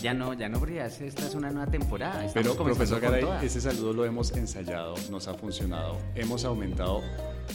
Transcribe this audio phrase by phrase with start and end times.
[0.00, 2.24] ya no, ya no, es- esta es una nueva temporada.
[2.24, 7.02] estamos Pero, profesor Garay, ese saludo lo hemos ensayado, nos ha funcionado, hemos aumentado,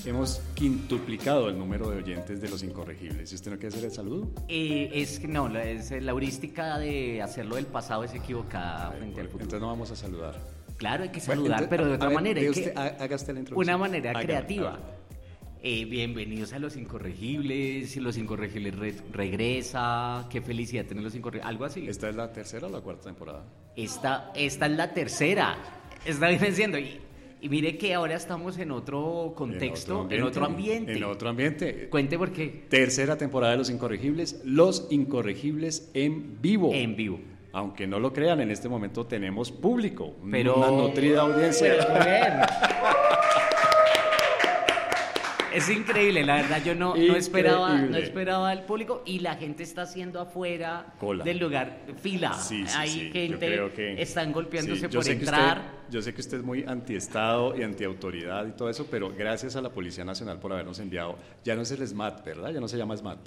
[0.05, 3.31] hemos quintuplicado el número de oyentes de los incorregibles.
[3.31, 4.27] ¿Y usted no quiere hacer el saludo?
[4.47, 9.21] Eh, es que no, la, es- la heurística de hacerlo del pasado es equivocada frente
[9.21, 9.43] al futuro.
[9.45, 10.35] Entonces no vamos a saludar.
[10.77, 12.41] Claro, hay que Bueno, saludar, entonces, pero de otra ver, manera.
[12.41, 13.75] que- usted- ha- haga usted la introducción.
[13.75, 14.77] una manera creativa.
[15.67, 21.65] Eh, bienvenidos a Los Incorregibles, Los Incorregibles re- regresa, qué felicidad tener Los Incorregibles, algo
[21.65, 21.87] así.
[21.87, 23.43] ¿Esta es la tercera o la cuarta temporada?
[23.75, 25.57] Esta, esta es la tercera,
[26.05, 26.77] está diciendo.
[26.77, 26.99] Y,
[27.41, 30.97] y mire que ahora estamos en otro contexto, en otro ambiente.
[30.97, 31.89] En otro ambiente.
[31.89, 32.67] Cuente por qué.
[32.69, 36.69] Tercera temporada de Los Incorregibles, Los Incorregibles en vivo.
[36.75, 37.19] En vivo.
[37.53, 41.73] Aunque no lo crean, en este momento tenemos público, Pero- una nutrida audiencia.
[42.03, 43.54] Pero.
[45.55, 49.63] Es increíble, la verdad yo no, no esperaba, no esperaba el público y la gente
[49.63, 51.23] está haciendo afuera Cola.
[51.23, 52.33] del lugar fila.
[52.33, 55.57] Sí, sí, Hay sí, gente que- están golpeándose por entrar.
[55.57, 59.55] usted- yo sé que usted es muy antiestado y antiautoridad y todo eso, pero gracias
[59.55, 61.15] a la Policía Nacional por habernos enviado.
[61.43, 62.51] Ya no es el SMAT, ¿verdad?
[62.51, 63.19] Ya no se llama SMAT.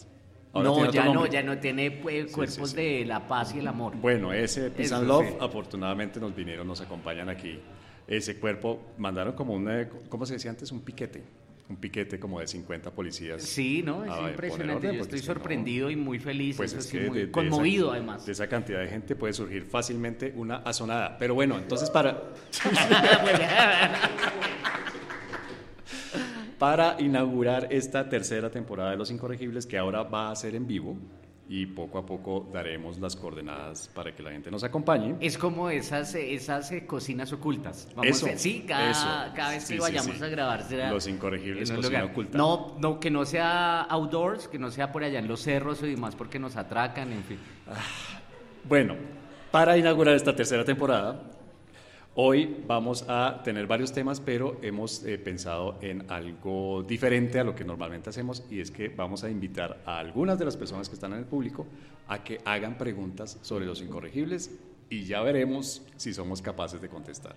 [0.52, 2.82] Ahora no, ya no, ya no tiene pues, Sí, cuerpos sí, sí.
[2.82, 3.94] de la paz y el amor.
[3.96, 7.60] Bueno, ese Peace and Love, afortunadamente nos vinieron, nos acompañan aquí.
[8.06, 10.72] Ese cuerpo, mandaron como un, eh, ¿cómo se decía antes?
[10.72, 11.22] Un piquete.
[11.70, 13.42] Un piquete como de 50 policías.
[13.42, 14.74] Sí, no, es a impresionante.
[14.86, 16.56] orden, Yo porque estoy no- sorprendido y muy feliz.
[16.56, 18.24] Pues es sí, que muy de- de conmovido esa- además.
[18.24, 21.18] De esa cantidad de gente puede surgir fácilmente una azonada.
[21.18, 22.22] Pero bueno, entonces para,
[26.58, 30.96] para inaugurar esta tercera temporada de Los Incorregibles, que ahora va a ser en vivo,
[31.50, 35.16] y poco a poco daremos las coordenadas para que la gente nos acompañe.
[35.20, 37.88] Es como esas, esas eh, cocinas ocultas.
[37.96, 39.06] Vamos Eso, a hacer- sí, cada, eso.
[39.34, 40.22] cada vez que sí, vayamos sí.
[40.22, 42.36] a grabar será Los Incorregibles, cocina oculta.
[42.36, 45.88] No, no, que no sea outdoors, que no sea por allá en los cerros y
[45.90, 47.38] demás, porque nos atracan, en fin.
[48.64, 48.94] Bueno,
[49.50, 51.22] para inaugurar esta tercera temporada,
[52.20, 57.54] hoy vamos a tener varios temas, pero hemos eh, pensado en algo diferente a lo
[57.54, 60.96] que normalmente hacemos y es que vamos a invitar a algunas de las personas que
[60.96, 61.64] están en el público
[62.08, 64.50] a que hagan preguntas sobre los incorregibles
[64.90, 67.36] y ya veremos si somos capaces de contestar.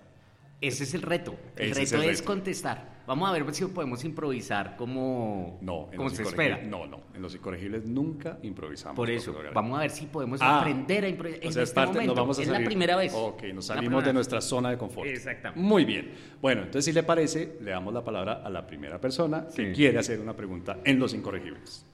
[0.62, 1.34] Ese es el reto.
[1.56, 3.02] El Ese es reto es, contestar.
[3.06, 6.62] Vamos a ver si podemos improvisar como, No, como se espera.
[6.62, 8.94] No, no, en los incorregibles nunca improvisamos.
[8.96, 11.40] Por eso, vamos a ver si podemos Ah, aprender a improvisar.
[11.40, 12.14] O en es este parte, momento.
[12.14, 12.60] nos vamos a es salir.
[12.62, 13.12] la primera vez.
[13.12, 14.14] Ok, nos salimos de vez.
[14.14, 15.08] nuestra zona de confort.
[15.08, 15.60] Exactamente.
[15.60, 16.12] Muy bien.
[16.40, 19.98] Bueno, entonces, si le parece, le damos la palabra a la primera persona que quiere
[19.98, 21.84] hacer una pregunta en Los Incorregibles.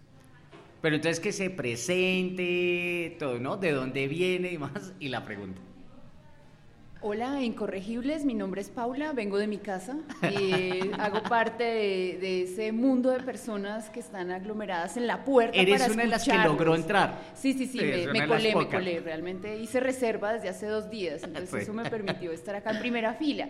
[0.82, 3.56] Pero entonces que se presente, todo, ¿no?
[3.56, 5.60] De dónde viene y más, y la pregunta.
[7.00, 9.96] Hola, Incorregibles, mi nombre es Paula, vengo de mi casa
[10.36, 15.56] y hago parte de, de ese mundo de personas que están aglomeradas en la puerta.
[15.56, 17.20] Eres para una de las que logró entrar.
[17.34, 20.90] Sí, sí, sí, Sí, me, me colé, me colé, realmente hice reserva desde hace dos
[20.90, 21.56] días, entonces Sí.
[21.58, 23.48] eso me permitió estar acá en primera fila.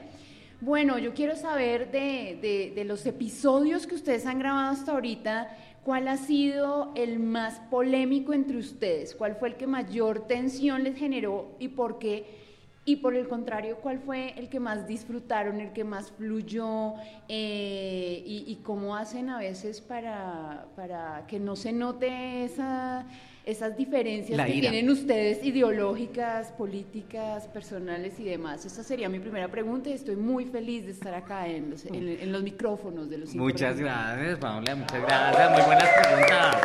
[0.60, 5.48] Bueno, yo quiero saber de, de- de los episodios que ustedes han grabado hasta ahorita,
[5.84, 9.15] ¿cuál ha sido el más polémico entre ustedes?
[9.15, 12.47] ¿Cuál fue el que mayor tensión les generó y por qué?
[12.88, 16.94] Y por el contrario, ¿cuál fue el que más disfrutaron, el que más fluyó?
[17.28, 23.04] Eh, y, y cómo hacen a veces para, para que no se note esa,
[23.44, 24.71] esas diferencias La que ira.
[24.71, 28.65] tienen ustedes ideológicas, políticas, personales y demás?
[28.65, 32.09] Esa sería mi primera pregunta y estoy muy feliz de estar acá en los, en,
[32.09, 35.50] en los micrófonos de los Muchas gracias, Paula, muchas gracias.
[35.50, 36.56] Muy buenas preguntas.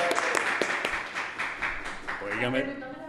[2.33, 3.02] Óigame,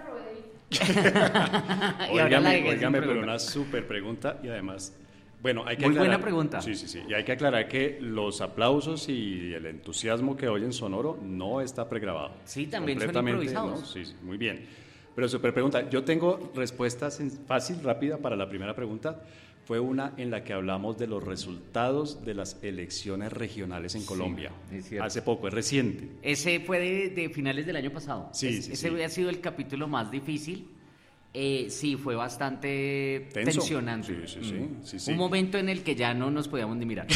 [2.06, 3.22] Sin óigame, pero pregunta.
[3.22, 4.94] una súper pregunta y además,
[5.42, 6.62] bueno, hay que Muy buena aclarar- pregunta.
[6.62, 7.02] Sí, sí, sí.
[7.08, 11.88] Y hay que aclarar que los aplausos y el entusiasmo que oyen sonoro no está
[11.88, 12.32] pregrabado.
[12.44, 13.80] Sí, también son improvisados.
[13.80, 13.86] ¿no?
[13.86, 14.66] Sí, sí, muy bien.
[15.14, 15.88] Pero súper pregunta.
[15.90, 19.20] Yo tengo respuestas en- fácil, rápida para la primera pregunta.
[19.64, 24.06] Fue una en la que hablamos de los resultados de las elecciones regionales en Sí,
[24.06, 24.52] Colombia.
[25.00, 26.10] Hace poco, es reciente.
[26.22, 28.28] Ese fue de, de finales del año pasado.
[28.34, 28.94] Sí, Es- sí, Ese sí.
[28.94, 30.68] había sido el capítulo más difícil.
[31.32, 33.58] Eh, sí, fue bastante Tenso.
[33.60, 34.26] tensionante.
[34.28, 34.84] Sí, sí, sí, Mm.
[34.84, 35.10] sí, sí.
[35.10, 37.06] Un momento en el que ya no nos podíamos ni mirar.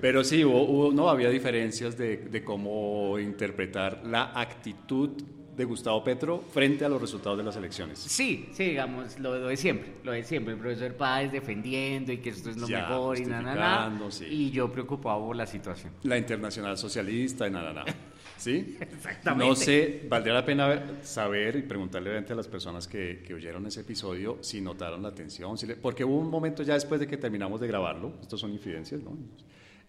[0.00, 5.10] Pero sí, hubo, hubo- no había diferencias de, de cómo interpretar la actitud
[5.58, 7.98] de Gustavo Petro frente a los resultados de las elecciones.
[7.98, 12.18] Sí, sí, digamos, lo, lo de siempre, lo de siempre, el profesor Páez defendiendo y
[12.18, 14.24] que esto es lo Ya, mejor y nada, nada, justificando, sí.
[14.30, 15.92] y yo preocupado por la situación.
[16.04, 17.92] La internacional socialista y nada, nada.
[18.36, 18.76] ¿Sí?
[18.80, 19.48] Exactamente.
[19.48, 23.80] No sé, valdría la pena saber y preguntarle a las personas que, que oyeron ese
[23.80, 27.16] episodio si notaron la tensión, si le- porque hubo un momento ya después de que
[27.16, 29.18] terminamos de grabarlo, estos son infidencias, ¿no?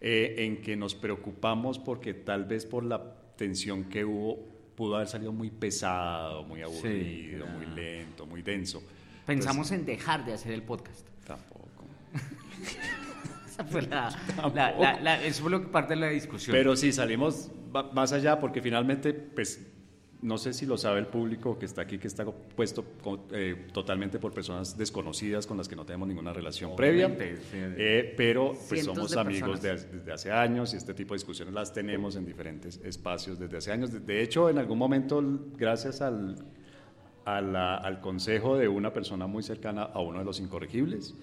[0.00, 3.00] Eh, en que nos preocupamos porque tal vez por la
[3.36, 4.49] tensión que hubo
[4.80, 8.82] pudo haber salido muy pesado, muy aburrido, muy lento, muy denso.
[9.26, 11.06] Pensamos en dejar de hacer el podcast.
[11.26, 11.84] Tampoco.
[13.46, 14.10] Esa fue la,
[14.54, 16.56] la, la, eso fue lo que parte de la discusión.
[16.56, 17.50] Pero sí, salimos
[17.92, 19.66] más allá porque finalmente, pues
[20.22, 22.84] no sé si lo sabe el público que está aquí, que está puesto
[23.32, 28.52] eh, totalmente por personas desconocidas con las que no tenemos ninguna relación previa, eh, pero
[28.68, 32.80] pues somos amigos desde hace años y este tipo de discusiones las tenemos en diferentes
[32.84, 34.06] espacios desde hace años.
[34.06, 35.22] De hecho, en algún momento,
[35.56, 36.36] gracias al,
[37.24, 41.14] al consejo de una persona muy cercana a uno de los incorregibles,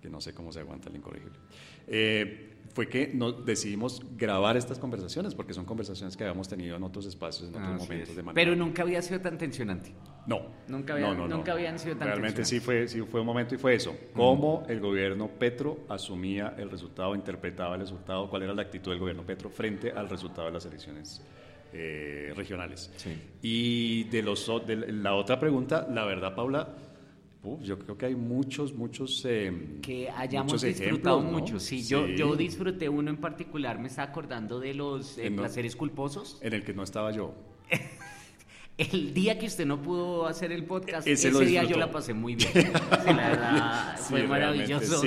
[0.00, 1.36] que no sé cómo se aguanta el incorregible,
[1.86, 6.82] eh, fue que nos decidimos grabar estas conversaciones, porque son conversaciones que habíamos tenido en
[6.82, 8.34] otros espacios, en otros momentos de manera.
[8.34, 9.92] Pero nunca había sido tan tensionante.
[10.26, 10.42] No.
[10.68, 13.74] Nunca, había, nunca habían sido tan Realmente sí fue, sí fue un momento y fue
[13.74, 13.96] eso.
[14.14, 19.00] Cómo el gobierno Petro asumía el resultado, interpretaba el resultado, cuál era la actitud del
[19.00, 21.22] gobierno Petro frente al resultado de las elecciones
[21.72, 22.90] eh, regionales.
[22.96, 23.16] Sí.
[23.42, 26.68] Y de, los, de la otra pregunta, la verdad, Paula,
[27.62, 29.24] yo creo que hay muchos, muchos.
[29.24, 31.58] Eh, que hayamos disfrutado mucho.
[31.58, 36.38] Sí, Yo, yo disfruté uno en particular, me está acordando de los eh, placeres culposos.
[36.42, 37.34] En el que no estaba yo.
[38.78, 42.34] el día que usted no pudo hacer el podcast, ese, día yo la pasé muy
[42.34, 42.50] bien.
[43.06, 45.00] la verdad, fue maravilloso.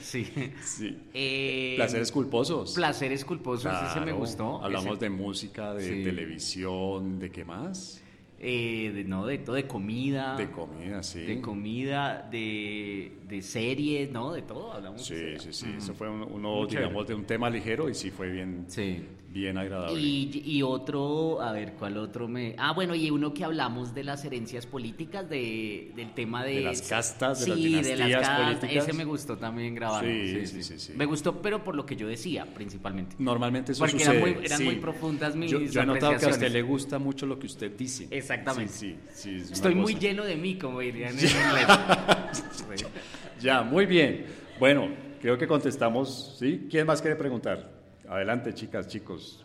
[0.00, 0.26] Sí.
[0.64, 0.98] sí.
[1.14, 2.74] Eh, placeres culposos.
[2.74, 4.62] Placeres culposos, ese me gustó.
[4.62, 8.02] Hablamos de música, de televisión, ¿de qué más?
[8.40, 10.36] Eh, de, no, de todo, de comida.
[10.36, 11.20] De comida, sí.
[11.20, 14.32] De comida, de, de series, ¿no?
[14.32, 15.04] De todo, hablamos.
[15.04, 15.66] Sí, sí, sí.
[15.76, 19.04] Eso fue uno, digamos, de un tema ligero y sí fue bien, sí.
[19.28, 20.00] bien agradable.
[20.00, 22.54] Y, y, otro, a ver, ¿cuál otro me...?
[22.56, 26.54] Ah, bueno, y uno que hablamos de las herencias políticas, de, del tema de...
[26.54, 28.84] De las castas, de las dinastías de las castas, políticas.
[28.84, 30.10] Ese me gustó también grabarlo.
[30.10, 33.16] Sí sí, sí sí, Me gustó, pero por lo que yo decía, principalmente.
[33.18, 34.16] Normalmente eso Porque sucede.
[34.16, 36.98] eran muy, eran muy profundas mis Yo, yo he notado que a usted le gusta
[36.98, 38.08] mucho lo que usted dice.
[38.10, 38.72] Exactamente.
[38.72, 41.28] Sí, sí, Estoy muy lleno de mí, como dirían en
[43.40, 44.26] Ya, muy bien.
[44.58, 44.88] Bueno,
[45.20, 46.66] creo que contestamos, ¿sí?
[46.70, 47.70] ¿Quién más quiere preguntar?
[48.08, 49.44] Adelante, chicas, chicos.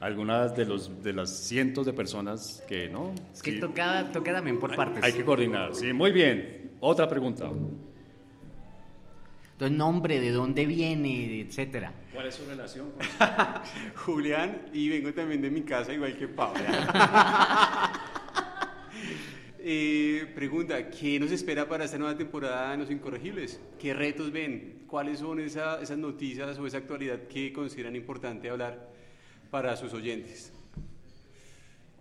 [0.00, 3.14] Algunas de, los, de las cientos de personas que, ¿no?
[3.32, 5.02] Es que toca, toca también por partes.
[5.02, 5.92] Hay que coordinar, sí.
[5.92, 6.72] Muy bien.
[6.80, 7.50] Otra pregunta.
[9.52, 11.92] Entonces, nombre, de dónde viene, etcétera.
[12.12, 12.92] ¿Cuál es su relación?
[14.04, 17.92] Julián, y vengo también de mi casa, igual que Paula.
[19.66, 23.58] Eh, pregunta, ¿qué nos espera para esta nueva temporada en Los Incorregibles?
[23.80, 24.84] ¿Qué retos ven?
[24.86, 28.90] ¿Cuáles son esas noticias o esa actualidad que consideran importante hablar
[29.50, 30.52] para sus oyentes?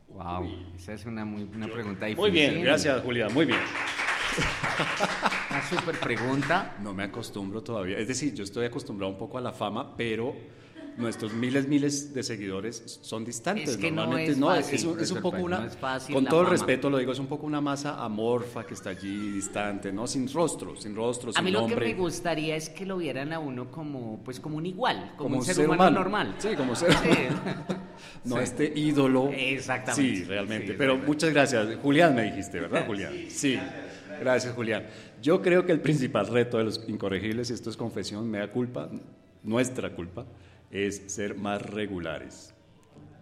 [0.10, 2.22] Wow, esa es una, muy, una pregunta difícil.
[2.22, 3.60] Muy bien, gracias Julián, muy bien.
[5.50, 6.76] Una súper pregunta.
[6.82, 10.36] No me acostumbro todavía, es decir, yo estoy acostumbrado un poco a la fama, pero
[10.98, 13.72] nuestros miles, miles de seguidores son distantes.
[13.72, 15.70] Es que Normalmente no es, fácil, es, un, poco una,
[16.12, 19.32] con todo el respeto lo digo, es un poco una masa amorfa que está allí
[19.32, 20.08] distante, ¿no?
[20.08, 23.34] Sin rostro, sin rostro, sin A mí lo que me gustaría es que lo vieran
[23.34, 26.36] a uno como, pues como un igual, como, un ser, humano, normal.
[26.38, 26.94] Sí, como ser
[28.26, 29.30] no este ídolo.
[29.32, 30.18] Exactamente.
[30.18, 30.74] Sí, realmente.
[30.74, 31.76] Pero muchas gracias.
[31.82, 33.14] Julián me dijiste, ¿verdad, Julián?
[33.30, 33.60] Sí.
[34.20, 34.86] Gracias, Julián.
[35.22, 38.52] Yo creo que el principal reto de los incorregibles, y esto es confesión, me da
[38.52, 38.90] culpa,
[39.44, 40.26] nuestra culpa,
[40.74, 42.54] es ser más regulares.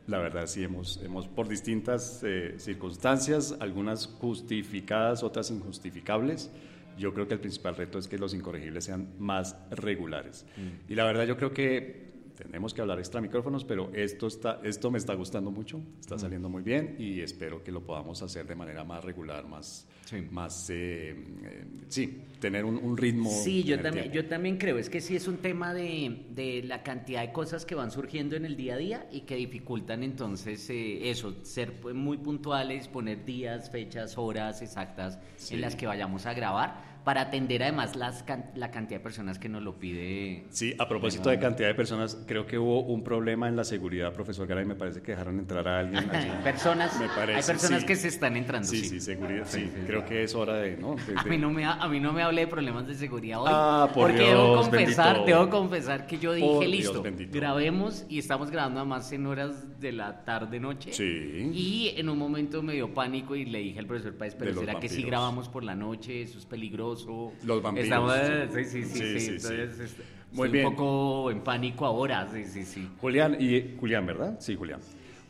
[0.07, 6.49] La verdad, sí, hemos, hemos por distintas eh, circunstancias, algunas justificadas, otras injustificables,
[6.97, 10.45] yo creo que el principal reto es que los incorregibles sean más regulares.
[10.57, 10.91] Mm.
[10.91, 12.10] Y la verdad, yo creo que
[12.43, 16.49] tenemos que hablar extra micrófonos, pero esto, está, esto me está gustando mucho, está saliendo
[16.49, 19.87] muy bien y espero que lo podamos hacer de manera más regular, más,
[20.31, 23.29] más eh, eh, sí, tener un, ritmo.
[23.29, 26.83] Sí, yo también, yo también creo, es que sí es un tema de, de, la
[26.83, 30.69] cantidad de cosas que van surgiendo en el día a día y que dificultan entonces
[30.69, 35.19] eh, eso, ser muy puntuales, poner días, fechas, horas exactas
[35.49, 38.23] en las que vayamos a grabar para atender además las,
[38.55, 40.45] la cantidad de personas que nos lo pide.
[40.49, 44.13] Sí, a propósito de cantidad de personas, creo que hubo un problema en la seguridad,
[44.13, 46.09] profesor Garay, me parece que dejaron entrar a alguien.
[46.43, 48.67] Personas, me parece, hay personas que se están entrando.
[48.67, 50.77] Sí, sí, seguridad, sí, creo que es hora de...
[50.77, 50.95] ¿no?
[51.15, 53.89] A, mí no me, a mí no me hable de problemas de seguridad hoy, ah,
[53.93, 58.81] por porque Dios, debo confesar, debo confesar que yo dije, listo, grabemos y estamos grabando
[58.81, 60.93] a más en horas de la tarde-noche.
[60.93, 61.51] Sí.
[61.53, 64.79] Y en un momento me dio pánico y le dije al profesor Páez, pero ¿será
[64.79, 66.21] que si grabamos por la noche?
[66.21, 67.33] Eso es peligroso.
[67.43, 68.13] Los vampiros.
[68.53, 69.95] sí, sí, sí, sí, Entonces,
[70.31, 70.67] Muy bien.
[70.67, 72.87] un poco en pánico ahora, sí, sí, sí.
[73.01, 74.37] Julián, y Julián, ¿verdad?
[74.39, 74.79] Sí, Julián.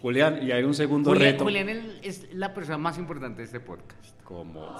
[0.02, 1.44] Julián, y hay un segundo Julián, reto.
[1.44, 1.70] Julián
[2.02, 4.20] es la persona más importante de este podcast.
[4.24, 4.76] ¿Cómo?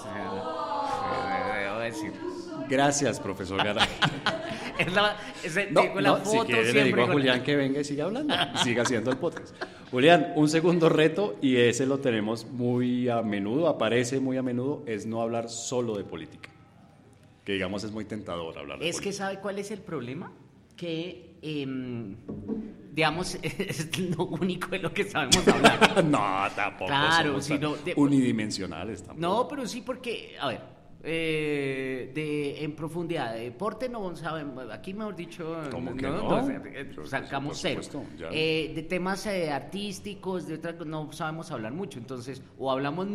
[1.62, 2.12] debo decir.
[2.72, 3.86] Gracias, profesor Garay.
[4.80, 7.84] es la, es no, la foto si quiere, le digo a Julián que venga y
[7.84, 9.54] siga hablando, siga haciendo el podcast.
[9.92, 14.84] Julián, un segundo reto, y ese lo tenemos muy a menudo, aparece muy a menudo,
[14.86, 16.50] es no hablar solo de política.
[17.44, 19.12] Que digamos es muy tentador hablar de Es que.
[19.12, 20.32] ¿sabe cuál es el problema?
[20.78, 22.16] Que, em,
[22.94, 26.06] digamos, es lo único de lo que sabemos hablar.
[26.06, 26.88] no, tampoco.
[26.88, 29.20] Claro, somos si tan no, de- unidimensionales tampoco.
[29.20, 30.62] No, pero sí porque, a ver,
[31.04, 36.48] eh, de, en profundidad, de deporte no sabemos, aquí mejor dicho, ¿Cómo que no?
[36.50, 37.82] eh, sacamos cero.
[38.32, 43.08] Eh, de temas eh, artísticos, de otras no sabemos hablar mucho, entonces, o hablamos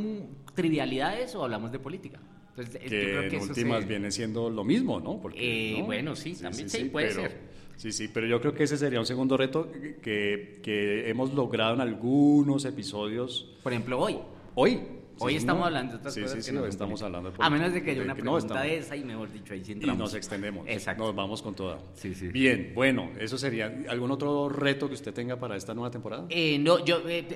[0.55, 2.19] trivialidades o hablamos de política.
[2.50, 5.21] Entonces, eh, yo que creo en que eso últimas se- viene siendo lo mismo, ¿no?
[5.21, 5.85] Porque, Eh, ¿no?
[5.87, 7.57] bueno, sí, también sí, puede pero- ser.
[7.76, 11.75] Sí, sí, pero yo creo que ese sería un segundo reto que, que hemos logrado
[11.75, 14.16] en algunos episodios Por ejemplo, hoy.
[14.55, 14.81] hoy.
[15.18, 15.66] Hoy Sí, estamos señor.
[15.68, 16.32] hablando de otras sí, cosas.
[16.35, 18.38] Sí, que sí, no estamos hablando de A menos de que haya una no, pregunta
[18.46, 19.99] estamos- de esa y mejor dicho, ahí sí Y entramos.
[19.99, 20.66] nos extendemos.
[20.68, 21.04] Exacto.
[21.04, 21.78] Nos vamos con toda.
[21.94, 22.28] Sí, sí.
[22.28, 23.75] Bien, bueno, eso sería.
[23.88, 26.26] ¿Algún otro reto que usted tenga para esta nueva temporada?
[26.28, 27.26] Eh, no, yo eh,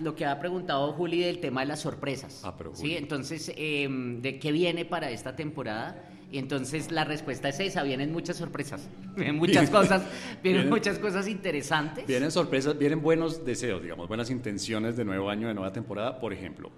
[0.00, 2.42] lo que ha preguntado Juli del tema de las sorpresas.
[2.44, 3.88] Ah, pero sí, entonces eh,
[4.20, 6.04] de qué viene para esta temporada.
[6.32, 10.04] Y entonces la respuesta es esa, vienen muchas sorpresas, vienen muchas cosas,
[10.44, 12.06] vienen Vienen- muchas cosas interesantes.
[12.06, 16.20] Vienen sorpresas, vienen buenos deseos, digamos, buenas intenciones de nuevo año, de nueva temporada.
[16.20, 16.70] Por ejemplo,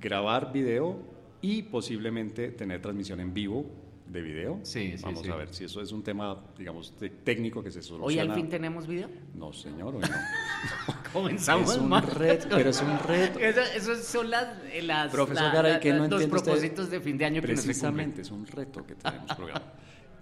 [0.00, 0.98] grabar video
[1.42, 3.66] y posiblemente tener transmisión en vivo
[4.06, 4.58] de video.
[4.64, 5.30] Sí, sí, Vamos sí.
[5.30, 8.06] a ver si eso es un tema, digamos, de- técnico que se soluciona.
[8.06, 9.08] Hoy al fin tenemos video.
[9.34, 10.08] No, señor, hoy no.
[11.12, 12.02] Comenzamos es un mal.
[12.06, 13.38] reto, pero es un reto.
[13.76, 16.28] Esos son las, eh, las Profesor la- Garay, la- que no los usted?
[16.28, 17.62] propósitos de fin de año que no se.
[17.64, 19.62] Precisamente, es un reto que tenemos programa.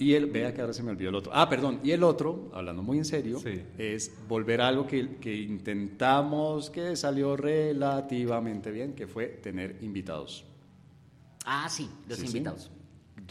[0.00, 1.32] Y él, vea que ahora se me olvidó el otro.
[1.34, 1.80] Ah, perdón.
[1.82, 3.62] Y el otro, hablando muy en serio, Sí.
[3.78, 10.44] es volver a algo que, que intentamos que salió relativamente bien, que fue tener invitados.
[11.44, 12.36] Ah, sí, los Sí, sí.
[12.38, 12.70] invitados.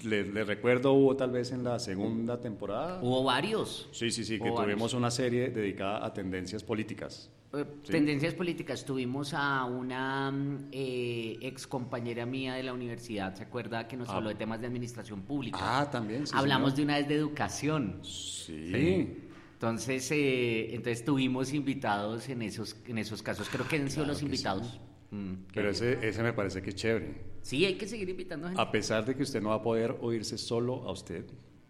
[0.03, 2.99] Le, le recuerdo, hubo tal vez en la segunda temporada.
[3.01, 3.87] Hubo varios.
[3.91, 4.93] Sí, sí, sí, que tuvimos varios.
[4.93, 7.31] una serie dedicada a tendencias políticas.
[7.53, 7.91] Eh, Sí.
[7.91, 8.83] Tendencias políticas.
[8.85, 13.87] Tuvimos a una mm, eh, ex compañera mía de la universidad, ¿se acuerda?
[13.87, 14.17] Que nos Ah.
[14.17, 15.57] habló de temas de administración pública.
[15.61, 16.27] Ah, también.
[16.27, 17.99] sí, Hablamos de una vez de educación.
[18.03, 19.13] Sí.
[19.53, 23.49] Entonces, eh, entonces tuvimos invitados en esos, en esos casos.
[23.49, 24.79] Creo que han sido Claro los invitados.
[25.09, 27.15] Mm, Pero ese, ese me parece que es chévere.
[27.41, 28.61] Sí, hay que seguir invitando gente.
[28.61, 31.25] A pesar de que usted no va a poder oírse solo a usted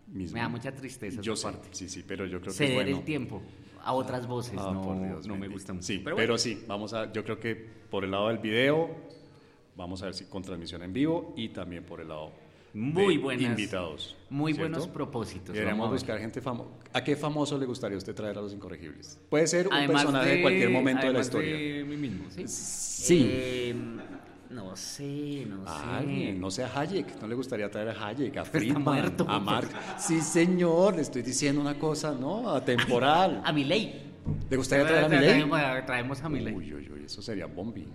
[0.07, 0.33] mismo.
[0.33, 2.97] Me da mucha tristeza Yo sé, sí, sí, pero yo creo que es bueno.
[2.97, 3.41] el tiempo
[3.83, 4.55] a otras voces.
[4.57, 5.85] Ah, no, por Dios no me gusta mucho.
[5.85, 6.37] Sí, pero, bueno.
[6.37, 7.55] sí, vamos a, yo creo que
[7.89, 8.89] por el lado del video,
[9.75, 12.31] vamos a ver si con transmisión en vivo y también por el lado
[12.73, 14.15] Muy de buenas- invitados.
[14.29, 14.69] muy ¿cierto?
[14.71, 15.53] buenos propósitos.
[15.53, 15.99] Deberíamos ver.
[15.99, 16.69] buscar gente famosa.
[16.93, 19.19] ¿A qué famoso le gustaría usted traer a los incorregibles?
[19.29, 21.55] Puede ser un Además personaje de, cualquier momento de la historia.
[21.55, 22.47] de mí mismo, ¿sí?
[22.47, 23.27] Sí.
[23.29, 23.75] Eh,
[24.49, 25.71] no sé, no sé.
[25.71, 26.01] A
[26.35, 29.25] no sé a Hayek, no le gustaría traer a Hayek, a Está Friedman, muerto.
[29.27, 29.69] a Marx.
[29.97, 32.49] Sí, señor, le estoy diciendo una cosa, ¿no?
[32.49, 33.41] Atemporal.
[33.43, 34.07] A Milei.
[34.49, 35.85] ¿Le gustaría traer a Milei?
[35.85, 36.53] Traemos, a Milei.
[36.53, 37.87] Uy, uy, uy, eso sería bombi.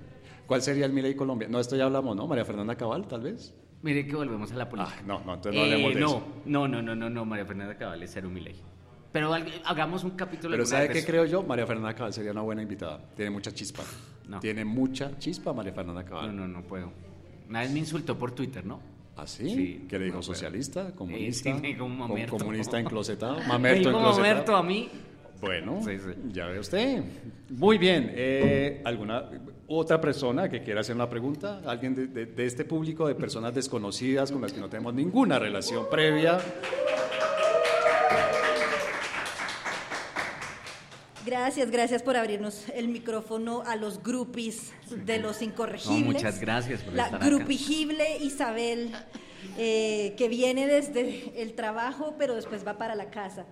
[0.46, 1.48] ¿Cuál sería el Milei Colombia?
[1.48, 2.26] No, esto ya hablamos, ¿no?
[2.26, 3.54] María Fernanda Cabal, tal vez.
[3.82, 4.96] Mire que volvemos a la política.
[5.00, 6.26] Ah, no, no, entonces no hablemos de no, eso.
[6.44, 8.54] No, no, no, no, no, María Fernanda Cabal es cero Milei.
[9.10, 11.42] Pero hagamos un capítulo Pero ¿sabe qué creo yo?
[11.42, 13.00] María Fernanda Cabal sería una buena invitada.
[13.14, 13.82] Tiene mucha chispa.
[14.32, 14.40] No.
[14.40, 16.34] Tiene mucha chispa María Fernanda Cabal.
[16.34, 16.90] No, no, no puedo.
[17.48, 18.80] Una vez me insultó por Twitter, ¿no?
[19.16, 19.48] ¿Ah, sí?
[19.50, 20.16] Sí, ¿Qué le dijo?
[20.16, 20.22] no.
[20.22, 20.92] ¿Socialista?
[20.92, 21.54] ¿Comunista?
[21.54, 22.38] sí, me dijo un mamerto.
[22.38, 23.38] ¿Comunista enclosetado?
[23.40, 24.28] Me ¿Mamerto dijo enclosetado?
[24.28, 24.88] Mamerto a mí.
[25.40, 26.12] Bueno, Sí, sí.
[26.32, 27.02] ya ve usted.
[27.50, 28.10] Muy bien.
[28.14, 29.24] eh, ¿Alguna
[29.66, 31.60] otra persona que quiera hacer una pregunta?
[31.66, 35.38] ¿Alguien de, de- de este público, de personas desconocidas con las que no tenemos ninguna
[35.40, 36.38] relación previa?
[41.24, 46.00] Gracias, gracias por abrirnos el micrófono a los grupis de los incorregibles.
[46.00, 47.26] No, muchas gracias por La estar acá.
[47.30, 48.92] grupigible Isabel,
[49.56, 53.46] eh, que viene desde el trabajo, pero después va para la casa.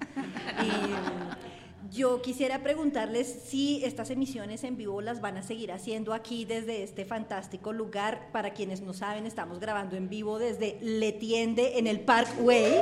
[0.62, 6.12] Y mm, yo quisiera preguntarles si estas emisiones en vivo las van a seguir haciendo
[6.12, 8.30] aquí desde este fantástico lugar.
[8.32, 12.80] Para quienes no saben, estamos grabando en vivo desde Le Tiende en el Parkway.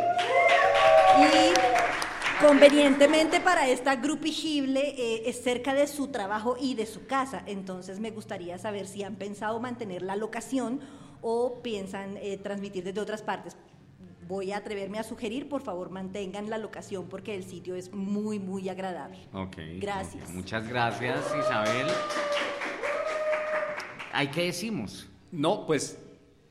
[1.20, 2.07] Y
[2.40, 7.42] convenientemente para esta grupigible eh, es cerca de su trabajo y de su casa.
[7.46, 10.80] Entonces me gustaría saber si han pensado mantener la locación
[11.20, 13.56] o piensan eh, transmitir desde otras partes.
[14.26, 18.38] Voy a atreverme a sugerir, por favor, mantengan la locación porque el sitio es muy,
[18.38, 19.18] muy agradable.
[19.32, 19.56] Ok.
[19.80, 20.28] Gracias.
[20.28, 20.34] ok.
[20.34, 21.86] Muchas gracias, Isabel.
[24.12, 25.08] ¿Hay qué decimos?
[25.32, 25.98] No, pues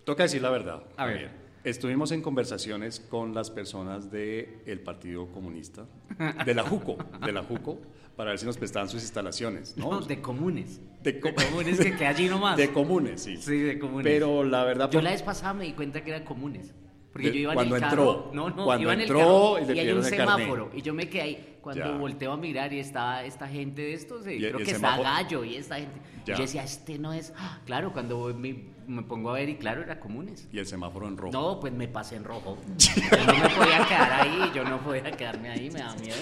[0.04, 0.84] toca decir la verdad.
[0.96, 1.47] A ver.
[1.72, 5.86] Estuvimos en conversaciones con las personas del Partido Comunista,
[6.46, 6.96] de la JUCO,
[7.26, 7.78] de la JUCO,
[8.16, 9.92] para ver si nos prestaban sus instalaciones, ¿no?
[9.92, 10.80] No, de comunes.
[11.04, 12.56] De De comunes que queda allí nomás.
[12.56, 13.36] De comunes, sí.
[13.36, 14.06] Sí, de comunes.
[14.06, 16.74] Pero la verdad, Yo por- la vez pasada me di cuenta que eran comunes.
[17.12, 19.08] Porque De- yo iba cuando en el carro, entró, no, no, cuando iba en el
[19.08, 20.20] entró carro y le y hay un carnet.
[20.20, 21.98] semáforo y yo me quedé ahí cuando Ya.
[21.98, 25.44] volteo a mirar y estaba esta gente de estos, Y- creo y que está Gallo
[25.44, 26.00] y esta gente.
[26.26, 27.60] Y yo decía, este no es, ¡Ah!
[27.66, 30.48] claro, cuando me, me pongo a ver y claro, era comunes.
[30.52, 31.34] Y el semáforo en rojo.
[31.34, 32.58] No, pues me pasé en rojo.
[32.78, 36.16] Yo no me podía quedar ahí, yo no podía quedarme ahí, me da miedo.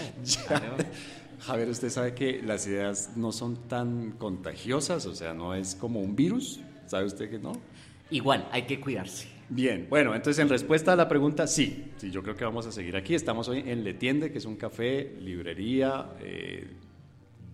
[0.47, 0.75] Claro.
[1.39, 6.01] Javier, usted sabe que las ideas no son tan contagiosas, o sea, no es como
[6.01, 6.59] un virus.
[6.87, 7.53] ¿Sabe usted que no?
[8.09, 9.27] Igual, hay que cuidarse.
[9.49, 12.71] Bien, bueno, entonces en respuesta a la pregunta, sí, sí, yo creo que vamos a
[12.71, 13.13] seguir aquí.
[13.13, 16.67] Estamos hoy en Le Tiende, que es un café, librería, eh,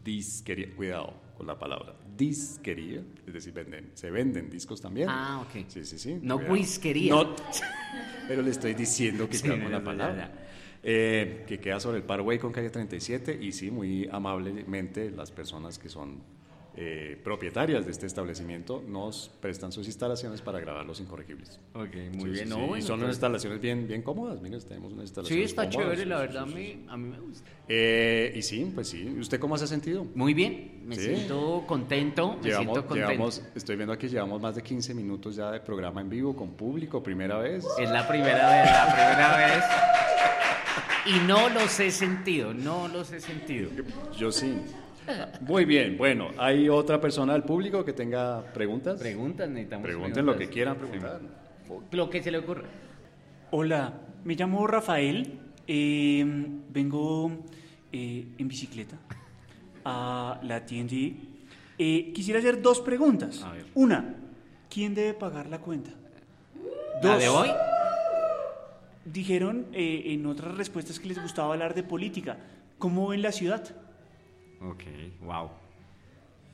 [0.03, 5.10] disquería, cuidado con la palabra, disquería, es decir, venden, se venden discos también.
[5.10, 5.65] Ah, ok.
[5.69, 6.19] Sí, sí, sí.
[6.21, 6.53] No cuidado.
[6.53, 7.15] whiskería.
[7.15, 7.36] No,
[8.27, 10.31] pero le estoy diciendo que Sí, con la palabra.
[10.83, 15.79] Eh, que queda sobre el Parway con calle 37 y sí, muy amablemente las personas
[15.79, 16.21] que son
[16.75, 21.60] eh, propietarias de este establecimiento nos prestan sus instalaciones para grabar los incorregibles.
[21.74, 22.44] Ok, muy sí, bien.
[22.48, 24.42] sí, No, y bueno, son unas instalaciones bien, bien cómodas.
[24.42, 25.84] Mire, tenemos unas instalaciones Sí, está cómodas.
[25.92, 27.50] chévere, la verdad, me- a mí me gusta.
[27.68, 29.06] Eh, y sí, pues sí.
[29.20, 30.06] ¿Usted cómo se ha sentido?
[30.16, 33.12] Muy bien, me siento contento, me Llevamos, siento contento.
[33.12, 36.51] llevamos, estoy viendo aquí, llevamos más de 15 minutos ya de programa en vivo con
[36.51, 37.66] público, primera vez.
[37.80, 39.63] Es la primera vez, la primera vez.
[41.06, 43.70] Y no los he sentido, no los he sentido.
[44.18, 44.54] Yo sí.
[45.41, 49.00] Muy bien, bueno, ¿hay otra persona del público que tenga preguntas?
[49.00, 51.20] Preguntas, necesitamos Pregunten lo que quieran preguntar.
[51.91, 52.63] Lo que se le ocurra.
[53.51, 53.93] Hola,
[54.24, 55.39] me llamo Rafael.
[55.67, 56.25] eh,
[56.70, 57.31] vengo
[57.91, 58.98] eh, en bicicleta
[59.86, 60.96] a la tienda.
[61.77, 63.46] Eh, quisiera hacer dos preguntas.
[63.74, 64.15] Una,
[64.70, 65.91] ¿quién debe pagar la cuenta?
[67.01, 67.50] ¿La de hoy?
[69.05, 72.38] Dijeron eh, en otras respuestas que les gustaba hablar de política.
[72.77, 73.63] ¿Cómo ven la ciudad?
[74.63, 74.84] Ok,
[75.22, 75.50] wow.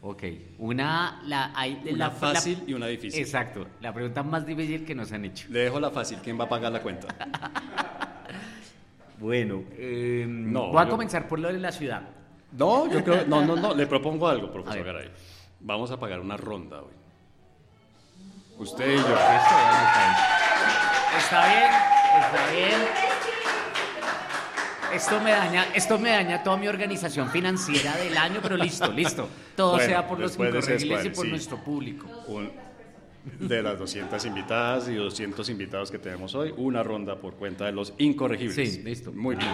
[0.02, 0.24] Ok,
[0.60, 3.20] una, la, hay, Una la, fácil la- y una difícil.
[3.20, 5.48] Exacto, la pregunta más difícil que nos han hecho.
[5.50, 7.08] Le dejo la fácil, ¿quién va a pagar la cuenta?
[9.20, 12.04] Bueno, eh, No, voy a yo- comenzar por lo de la ciudad.
[12.52, 14.86] No, yo creo, no, no, no, le propongo algo, profesor.
[14.86, 15.10] Garay.
[15.60, 16.93] Vamos a pagar una ronda hoy.
[18.60, 19.17] Usted y yo.
[21.17, 21.72] Está bien,
[22.22, 23.07] está bien.
[24.93, 29.28] Esto me daña, esto me daña toda mi organización financiera del año, pero listo, listo.
[29.56, 31.32] Todo Bueno, sea por los incorregibles y por sí.
[31.32, 32.08] nuestro público.
[32.28, 32.52] Un-
[33.39, 37.73] de las 200 invitadas y 200 invitados que tenemos hoy, una ronda por cuenta de
[37.73, 38.56] los incorregibles.
[38.76, 39.12] Sí, listo.
[39.12, 39.52] Muy bien.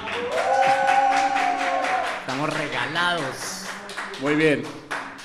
[2.21, 3.65] Estamos regalados.
[4.21, 4.63] Muy bien.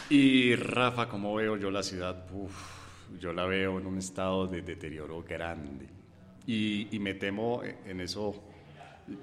[0.09, 2.25] Y Rafa, ¿cómo veo yo la ciudad?
[2.33, 2.53] Uf,
[3.21, 5.87] yo la veo en un estado de deterioro grande.
[6.47, 8.43] Y, y me temo en eso,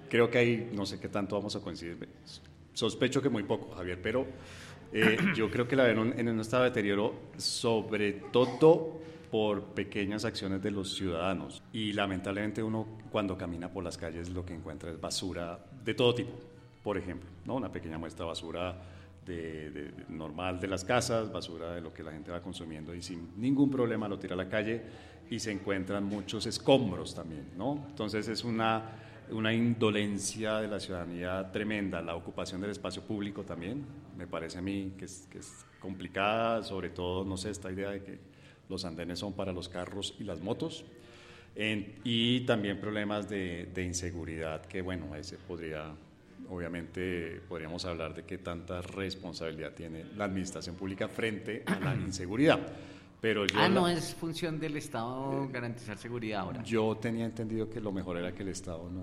[0.09, 1.97] creo que ahí, no sé qué tanto vamos a coincidir.
[2.73, 4.25] Sospecho que muy poco, Javier, pero
[4.91, 8.99] eh, yo creo que la veo en un, estado de deterioro, sobre todo
[9.31, 11.61] por pequeñas acciones de los ciudadanos.
[11.73, 16.13] Y lamentablemente uno cuando camina por las calles lo que encuentra es basura de todo
[16.15, 16.31] tipo.
[16.83, 17.55] Por ejemplo, ¿no?
[17.55, 18.81] una pequeña muestra de basura
[19.25, 23.01] de- de- normal de las casas, basura de lo que la gente va consumiendo y
[23.01, 24.81] sin ningún problema lo tira a la calle
[25.29, 27.83] y se encuentran muchos escombros también, ¿no?
[27.89, 28.83] Entonces es una,
[29.31, 33.83] una indolencia de la ciudadanía tremenda, la ocupación del espacio público también,
[34.17, 37.91] me parece a mí que es, que es complicada, sobre todo, no sé, esta idea
[37.91, 38.19] de que
[38.69, 40.85] los andenes son para los carros y las motos.
[41.55, 45.85] En- y también problemas de, de inseguridad, que bueno, ese podría,
[46.49, 52.59] obviamente podríamos hablar de qué tanta responsabilidad tiene la administración pública frente a la inseguridad.
[53.25, 56.61] Pero yo, Ah, la- no es función del Estado garantizar seguridad ahora.
[56.63, 59.01] yo tenía entendido que lo mejor era que el Estado no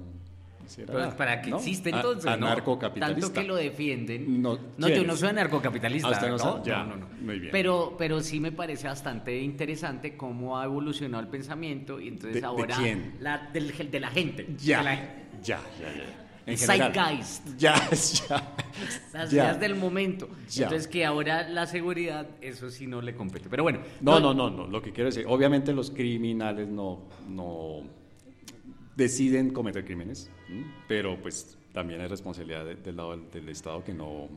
[0.64, 1.56] hiciera Pero nada, para que ¿no?
[1.56, 2.46] existe A- entonces, ¿no?
[2.46, 3.20] anarcocapitalista.
[3.26, 4.40] Tanto que lo defienden.
[4.40, 6.06] No, No, ¿quién yo no soy anarcocapitalista.
[6.06, 6.62] Ah, usted no no.
[6.64, 7.06] Ya, no, no, no.
[7.20, 7.50] muy bien.
[7.50, 12.40] Pero, pero sí me parece bastante interesante cómo ha evolucionado el pensamiento y entonces ¿De-
[12.42, 13.16] de ahora quién?
[13.18, 14.46] La, del, de la gente.
[14.56, 14.94] Ya, de la-
[15.42, 16.21] ya, ya, ya.
[16.46, 17.46] En zeitgeist.
[17.56, 18.54] Ya, ya.
[19.12, 19.44] las ya.
[19.44, 20.28] ideas del momento.
[20.50, 20.64] Ya.
[20.64, 23.48] Entonces que ahora la seguridad, eso sí no le compete.
[23.48, 23.80] Pero bueno.
[24.00, 24.66] No, no, no, no.
[24.66, 27.82] Lo que quiero decir, obviamente los criminales no, no
[28.96, 30.30] deciden cometer crímenes,
[30.88, 34.28] pero pues también hay responsabilidad de- del lado del, del Estado que no,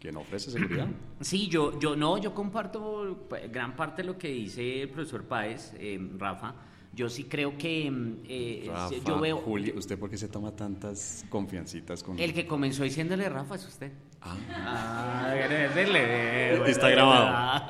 [0.00, 0.86] que no ofrece seguridad.
[1.20, 5.22] Sí, yo, yo no, yo comparto pues, gran parte de lo que dice el profesor
[5.24, 6.54] Páez, eh, Rafa.
[6.94, 10.54] Yo sí creo que mm, eh, Rafa, yo veo Julio, ¿usted por qué se toma
[10.54, 13.92] tantas confiancitas con el que comenzó diciéndole Rafa es usted.
[14.20, 15.34] Ah, Ah,
[15.74, 17.62] dele, Está grabado.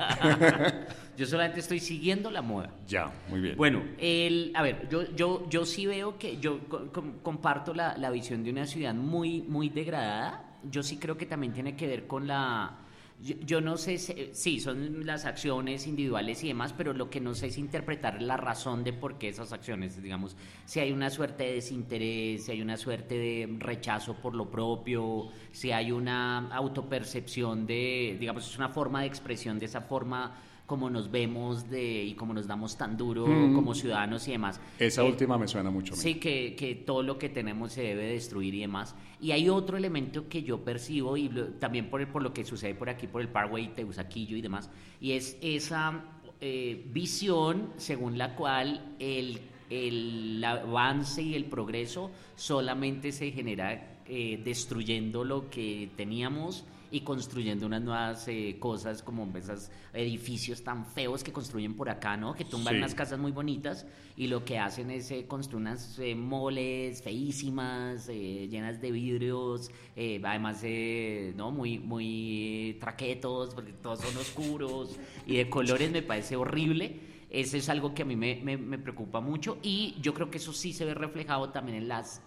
[1.17, 2.71] Yo solamente estoy siguiendo la moda.
[2.87, 3.55] ya, muy bien.
[3.55, 7.95] Bueno, el, a ver, yo, yo, yo sí veo que yo co- com- comparto la,
[7.97, 10.57] la visión de una ciudad muy, muy degradada.
[10.69, 12.79] Yo sí creo que también tiene que ver con la,
[13.21, 17.21] Yo, yo no sé, si- sí, son las acciones individuales y demás, pero lo que
[17.21, 21.09] no sé es interpretar la razón de por qué esas acciones, digamos, si hay una
[21.09, 26.49] suerte de desinterés, si hay una suerte de rechazo por lo propio, si hay una
[26.53, 32.03] autopercepción de, digamos, es una forma de expresión de esa forma como nos vemos de,
[32.05, 33.53] y como nos damos tan duro Mm.
[33.53, 34.59] como ciudadanos y demás.
[34.79, 35.95] Esa Eh, última me suena mucho.
[35.95, 38.95] Sí, que, que todo lo que tenemos se debe destruir y demás.
[39.19, 42.45] Y hay otro elemento que yo percibo, y lo- también por, el- por lo que
[42.45, 44.69] sucede por aquí, por el Parkway, Teusaquillo y demás,
[45.01, 46.05] y es esa
[46.45, 54.41] eh, visión según la cual el, el avance y el progreso solamente se genera eh,
[54.43, 61.23] destruyendo lo que teníamos y construyendo unas nuevas eh, cosas como esos edificios tan feos
[61.23, 62.35] que construyen por acá, ¿no?
[62.35, 62.77] Que tumban Sí.
[62.77, 68.07] unas casas muy bonitas y lo que hacen es eh, construir unas eh, moles feísimas,
[68.09, 74.95] eh, llenas de vidrios, eh, además eh, no muy muy traquetos, porque todos son oscuros
[75.25, 77.11] y de colores me parece horrible.
[77.33, 80.37] Eso es algo que a mí me, me- me preocupa mucho y yo creo que
[80.37, 82.21] eso sí se ve reflejado también en las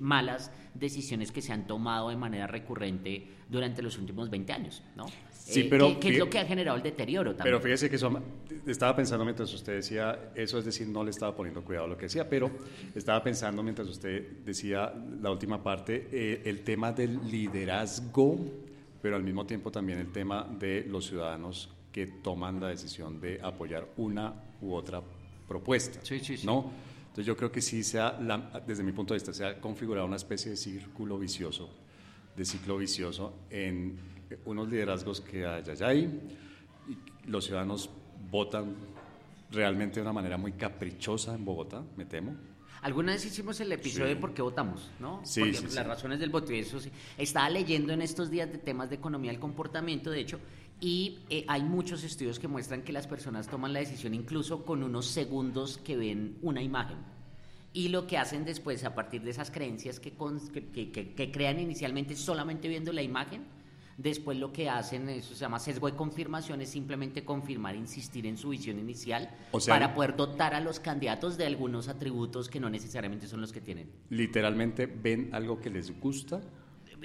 [0.00, 5.06] malas decisiones que se han tomado de manera recurrente durante los últimos 20 años, ¿no?
[5.32, 7.56] Sí, Eh, pero que, que es lo que ha generado el deterioro también.
[7.56, 8.22] Pero fíjese que eso,
[8.66, 11.96] estaba pensando mientras usted decía, eso es decir, no le estaba poniendo cuidado a lo
[11.96, 12.50] que decía, pero
[12.94, 14.92] estaba pensando mientras usted decía
[15.22, 18.38] la última parte, eh, el tema del liderazgo,
[19.00, 23.40] pero al mismo tiempo también el tema de los ciudadanos que toman la decisión de
[23.42, 25.02] apoyar una u otra
[25.48, 26.00] propuesta.
[26.02, 26.46] Sí, sí, sí.
[26.46, 26.70] ¿no?
[27.00, 29.60] Entonces yo creo que sí se ha, la- desde mi punto de vista, se ha
[29.60, 31.68] configurado una especie de círculo vicioso,
[32.36, 33.98] de ciclo vicioso en
[34.44, 36.20] unos liderazgos que hay hay,
[36.88, 37.90] y los ciudadanos
[38.30, 38.76] votan
[39.50, 42.36] realmente de una manera muy caprichosa en Bogotá, me temo.
[42.82, 44.14] Alguna vez hicimos el episodio Sí.
[44.14, 45.20] de por qué votamos, ¿no?
[45.24, 46.90] Sí, Porque sí, las razones del voto y eso sí.
[47.18, 50.38] Estaba leyendo en estos días de temas de economía del comportamiento, de hecho,
[50.80, 54.82] y eh, hay muchos estudios que muestran que las personas toman la decisión incluso con
[54.82, 56.98] unos segundos que ven una imagen.
[57.72, 61.30] Y lo que hacen después, a partir de esas creencias que, con- que, que- que-
[61.30, 63.44] crean inicialmente solamente viendo la imagen,
[63.96, 68.38] después lo que hacen, eso se llama sesgo de confirmación, es simplemente confirmar, insistir en
[68.38, 72.58] su visión inicial O sea, para poder dotar a los candidatos de algunos atributos que
[72.58, 73.90] no necesariamente son los que tienen.
[74.08, 76.40] Literalmente ven algo que les gusta,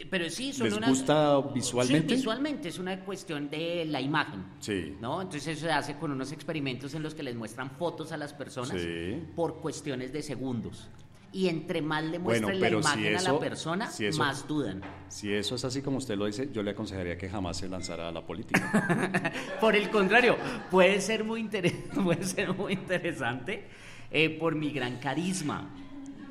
[0.10, 2.10] Pero sí, son les unas- gusta visualmente.
[2.10, 4.44] Sí, visualmente es una cuestión de la imagen.
[4.60, 4.96] Sí.
[5.02, 5.22] ¿no?
[5.22, 8.34] Entonces eso se hace con unos experimentos en los que les muestran fotos a las
[8.34, 9.22] personas Sí.
[9.36, 10.90] por cuestiones de segundos.
[11.32, 14.06] Y entre más le Bueno, muestren la pero si imagen a eso- la persona, si
[14.06, 14.82] eso- más dudan.
[15.10, 18.08] Si eso es así como usted lo dice, yo le aconsejaría que jamás se lanzara
[18.08, 18.62] a la política.
[19.60, 20.38] Por el contrario,
[20.72, 21.74] puede ser muy, inter-
[22.06, 23.68] puede ser muy interesante
[24.12, 25.70] eh, por mi gran carisma.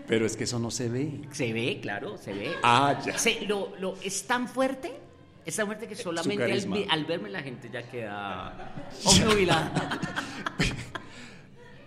[0.07, 1.21] Pero es que eso no se ve.
[1.33, 2.51] Se ve, claro, se ve.
[2.62, 3.17] Ah, ya.
[3.19, 4.93] Se- lo, lo- es tan fuerte,
[5.47, 6.45] es tan fuerte que solamente
[6.90, 9.90] al, verme la gente ya queda obnubilada.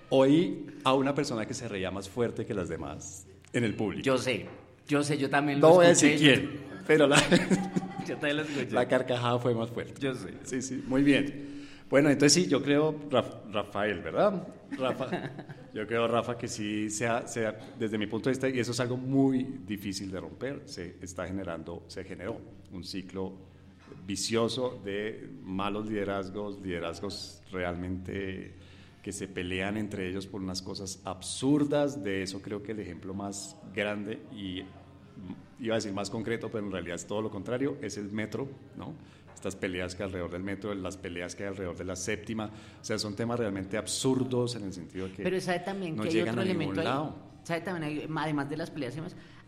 [0.09, 4.03] Oí a una persona que se reía más fuerte que las demás en el público.
[4.03, 4.45] Yo sé,
[4.87, 7.17] yo sé, yo también no lo voy a decir quién, pero la,
[8.07, 8.71] Yo también lo escuché.
[8.71, 9.99] la carcajada fue más fuerte.
[9.99, 10.33] Yo sé.
[10.45, 11.67] Sí, sí, muy bien.
[11.89, 14.47] Bueno, entonces sí, yo creo, Raf- Rafael, ¿verdad?
[14.71, 15.07] Rafa,
[15.77, 18.79] yo creo, Rafa, que sí sea, sea, desde mi punto de vista, y eso es
[18.79, 23.33] algo muy difícil de romper, se está generando, se generó un ciclo
[24.03, 28.55] vicioso de malos liderazgos, liderazgos realmente
[29.03, 33.13] que se pelean entre ellos por unas cosas absurdas, de eso creo que el ejemplo
[33.13, 34.63] más grande y
[35.59, 38.47] iba a decir más concreto, pero en realidad es todo lo contrario, es el metro,
[38.75, 38.95] ¿no?
[39.37, 42.49] Estas peleas que hay alrededor del metro, las peleas que hay alrededor de la séptima,
[42.81, 46.01] o sea, son temas realmente absurdos en el sentido de que Pero sabe también no
[46.01, 46.87] que hay llegan otro a ningún elemento ahí.
[46.87, 47.15] lado.
[47.43, 48.95] Sabe también, además de las peleas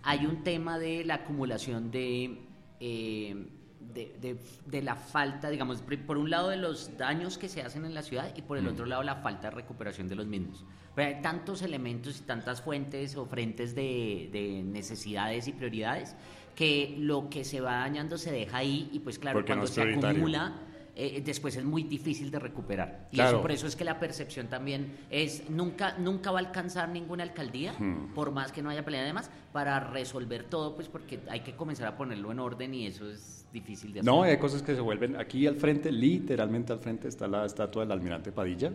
[0.04, 2.38] hay un tema de la acumulación de,
[2.80, 3.48] eh,
[3.94, 7.86] de, de- de la falta, digamos, por un lado de los daños que se hacen
[7.86, 8.70] en la ciudad y por el Mm.
[8.70, 10.64] otro lado la falta de recuperación de los mismos.
[10.96, 16.16] Pero hay tantos elementos y tantas fuentes o frentes de, de necesidades y prioridades
[16.56, 19.82] que lo que se va dañando se deja ahí y pues claro, Porque cuando se
[19.82, 20.10] prioritario.
[20.18, 20.54] acumula
[20.96, 23.08] eh, después es muy difícil de recuperar.
[23.12, 23.38] Y Claro.
[23.38, 27.24] eso por eso es que la percepción también es nunca nunca va a alcanzar ninguna
[27.24, 28.14] alcaldía, Hmm.
[28.14, 31.88] por más que no haya pelea además, para resolver todo, pues porque hay que comenzar
[31.88, 34.12] a ponerlo en orden y eso es difícil de hacer.
[34.12, 35.16] No, hay cosas que se vuelven.
[35.16, 38.72] Aquí al frente, literalmente al frente, está la estatua del almirante Padilla.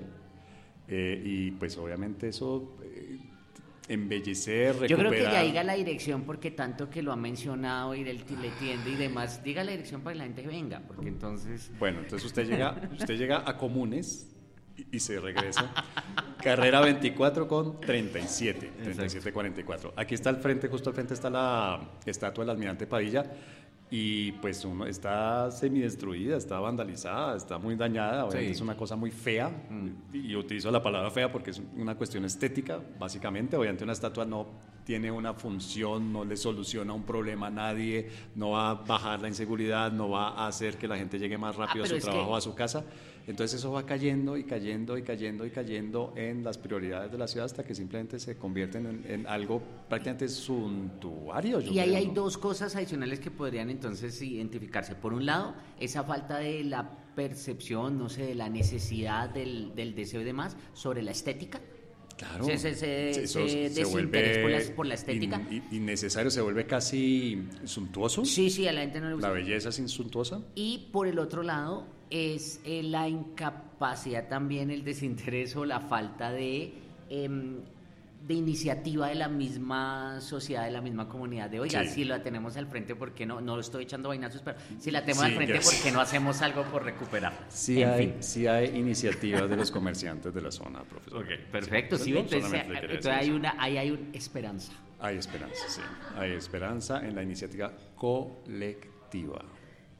[0.87, 3.19] eh, y pues obviamente eso, eh,
[3.89, 4.89] embellecer, recuperar.
[4.89, 8.15] Yo creo que ya diga la dirección porque tanto que lo ha mencionado y le
[8.15, 12.27] tiende y demás, diga la dirección para que la gente venga, porque entonces Bueno, entonces
[12.27, 14.31] usted llega, usted llega a Comunes
[14.77, 15.73] y, y se regresa.
[16.43, 19.95] Carrera 24 con 37, 37, 44.
[19.97, 23.25] Aquí está al frente, justo al frente está la estatua del almirante Padilla.
[23.91, 28.57] Y pues uno está semidestruida, está vandalizada, está muy dañada, obviamente Sí.
[28.57, 29.89] es una cosa muy fea, Mm.
[30.17, 34.47] y utilizo la palabra fea porque es una cuestión estética, básicamente, obviamente una estatua no
[34.85, 39.29] tiene una función, no le soluciona un problema a nadie, no va a bajar la
[39.29, 42.31] inseguridad, no va a hacer que la gente llegue más rápido a su que- trabajo,
[42.31, 42.85] o a su casa,
[43.27, 47.27] entonces eso va cayendo y cayendo y cayendo y cayendo en las prioridades de la
[47.27, 51.61] ciudad hasta que simplemente se convierten en, en algo prácticamente suntuario.
[51.61, 52.15] yo Y ahí creo, hay ¿no?
[52.15, 54.95] dos cosas adicionales que podrían entonces identificarse.
[54.95, 59.95] Por un lado, esa falta de la percepción, no sé, de la necesidad del, del
[59.95, 61.61] deseo y demás sobre la estética.
[62.17, 62.45] Claro.
[62.45, 62.69] Sí, ese
[63.75, 65.41] desinterés por la- por la estética.
[65.51, 68.25] in- in- innecesario, se vuelve casi suntuoso.
[68.25, 69.29] Sí, sí, a la gente no le gusta.
[69.29, 70.41] La belleza es suntuosa.
[70.55, 76.31] Y por el otro lado es eh, la incapacidad también, el desinterés o la falta
[76.31, 76.73] de,
[77.11, 77.57] em,
[78.25, 81.51] de iniciativa de la misma sociedad, de la misma comunidad.
[81.51, 81.91] De, oiga, Sí.
[81.91, 83.41] si la tenemos al frente, ¿por qué no?
[83.41, 86.41] No estoy echando vainazos, pero si la tenemos Sí, al frente, ¿por qué no hacemos
[86.41, 87.47] algo por recuperarla?
[87.49, 88.15] Sí, En hay, fin.
[88.23, 91.23] sí hay iniciativas de los comerciantes de la zona, profesor.
[91.25, 94.73] Ok, perfecto, sí, entonces, entonces hay una, ahí hay una esperanza.
[95.01, 95.81] Hay esperanza, sí.
[96.17, 99.45] Hay esperanza en la iniciativa colectiva.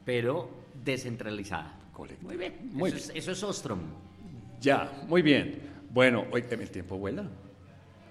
[0.05, 0.49] pero
[0.83, 1.79] descentralizada.
[2.21, 3.09] Muy bien, Muy eso, bien.
[3.17, 3.79] Es, eso es Ostrom.
[4.61, 5.61] Ya, muy bien.
[5.91, 7.25] Bueno, hoy el tiempo vuela.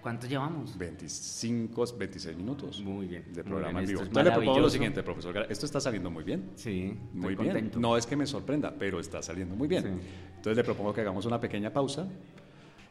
[0.02, 0.76] ¿Cuánto llevamos?
[0.76, 2.80] 25, 26 minutos.
[2.82, 4.00] Muy bien, De programa bien, en vivo.
[4.02, 5.46] es Entonces le propongo lo siguiente, profesor.
[5.48, 6.50] Esto está saliendo muy bien.
[6.56, 7.54] Sí, Muy estoy bien.
[7.54, 7.80] contento.
[7.80, 9.82] No es que me sorprenda, pero está saliendo muy bien.
[9.82, 9.88] Sí.
[10.36, 12.06] Entonces le propongo que hagamos una pequeña pausa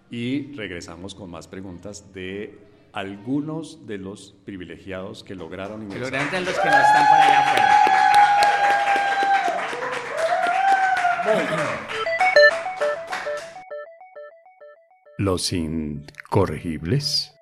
[0.09, 2.59] y regresamos con más preguntas de
[2.93, 6.11] algunos de los privilegiados que lograron ingresar.
[6.11, 7.82] grandes los que no están por allá afuera.
[15.17, 17.35] Los incorregibles.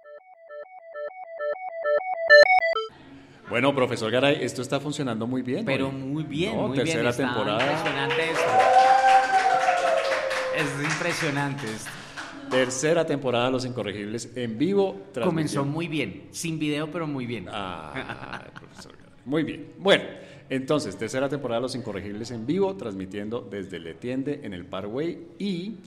[3.49, 5.65] Bueno, profesor Garay, esto está funcionando muy bien.
[5.65, 5.93] Pero hoy.
[5.95, 7.09] muy bien, No, muy tercera bien.
[7.11, 7.63] está temporada.
[7.63, 8.51] Impresionante esto.
[10.55, 11.89] Es impresionante esto.
[12.49, 15.07] Tercera temporada de Los Incorregibles en vivo.
[15.23, 17.47] Comenzó muy bien, sin video, pero muy bien.
[17.49, 19.11] Ah, profesor Garay.
[19.25, 19.73] Muy bien.
[19.77, 20.03] Bueno,
[20.51, 25.27] entonces, tercera temporada de Los Incorregibles en vivo, transmitiendo desde Le Tiende en el Parkway
[25.39, 25.77] y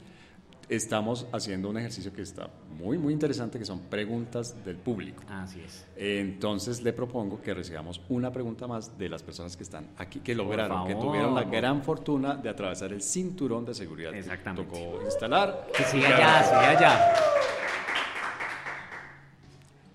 [0.70, 2.48] estamos haciendo un ejercicio que está
[2.78, 5.22] muy, muy interesante, que son preguntas del público.
[5.28, 5.84] Así es.
[5.96, 10.34] Entonces le propongo que recibamos una pregunta más de las personas que están aquí, que
[10.34, 14.64] lograron, que tuvieron la gran fortuna de atravesar el cinturón de seguridad que Exactamente.
[14.72, 15.68] tocó instalar.
[15.76, 17.14] Que siga Ya- allá, siga allá.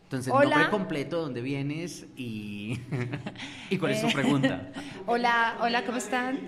[0.09, 0.55] Entonces, Hola.
[0.55, 2.79] nombre completo, dónde vienes y,
[3.69, 4.11] y cuál es tu Eh.
[4.11, 4.69] pregunta.
[5.05, 6.39] Hola, hola, ¿cómo están?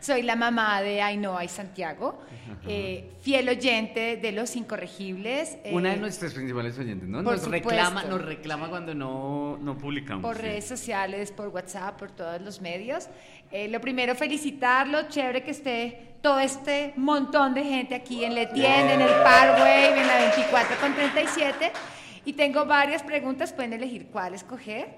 [0.00, 2.20] Soy la mamá de Ainhoa y Santiago,
[2.66, 5.58] eh, fiel oyente de Los Incorregibles.
[5.64, 7.20] eh, Una de nuestras principales oyentes, ¿no?
[7.20, 10.22] Nos reclama, nos reclama cuando no, no publicamos.
[10.22, 10.42] por sí.
[10.42, 13.08] redes sociales, por WhatsApp, por todos los medios.
[13.50, 18.94] Eh, lo primero, felicitarlo, chévere que esté todo este montón de gente aquí en Letienne,
[18.94, 21.72] en el Parkway, en la 24 con 37.
[22.24, 24.88] Y tengo varias preguntas, pueden elegir cuál escoger.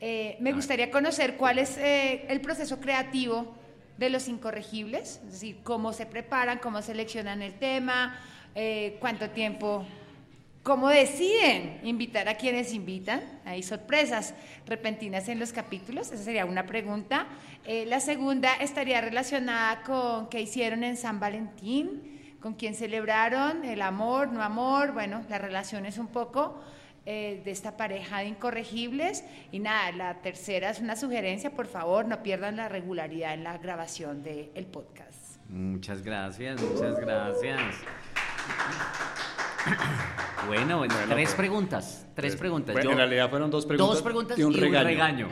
[0.00, 3.54] Eh, me gustaría conocer cuál es eh, el proceso creativo
[4.00, 8.18] de los incorregibles, es decir, cómo se preparan, cómo seleccionan el tema,
[8.56, 9.86] eh, cuánto tiempo
[10.62, 13.22] ¿Cómo deciden invitar a quienes invitan?
[13.46, 14.34] Hay sorpresas
[14.66, 17.26] repentinas en los capítulos, esa sería una pregunta.
[17.64, 23.80] Eh, la segunda estaría relacionada con qué hicieron en San Valentín, con quién celebraron, el
[23.80, 26.60] amor, no amor, bueno, las relaciones un poco
[27.06, 29.24] eh, de esta pareja de incorregibles.
[29.52, 33.58] Y nada, la tercera es una sugerencia, por favor, no pierdan la regularidad en la
[33.58, 35.38] grabación del podcast.
[35.48, 37.60] Muchas gracias, muchas gracias.
[40.46, 42.72] Bueno, bueno, tres preguntas, tres preguntas.
[42.72, 44.84] Bueno, Yo- en realidad fueron dos preguntas, Dos preguntas y un regaño.
[44.88, 45.28] regaño.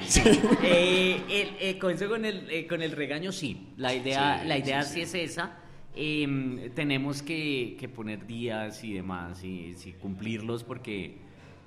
[0.63, 3.73] Eh, el- eh, comienzo con el, eh, con el regaño, sí.
[3.79, 5.57] La idea, Sí, la idea sí, sí, es esa.
[5.95, 11.19] Em, tenemos que, que poner días y demás y, sí, cumplirlos porque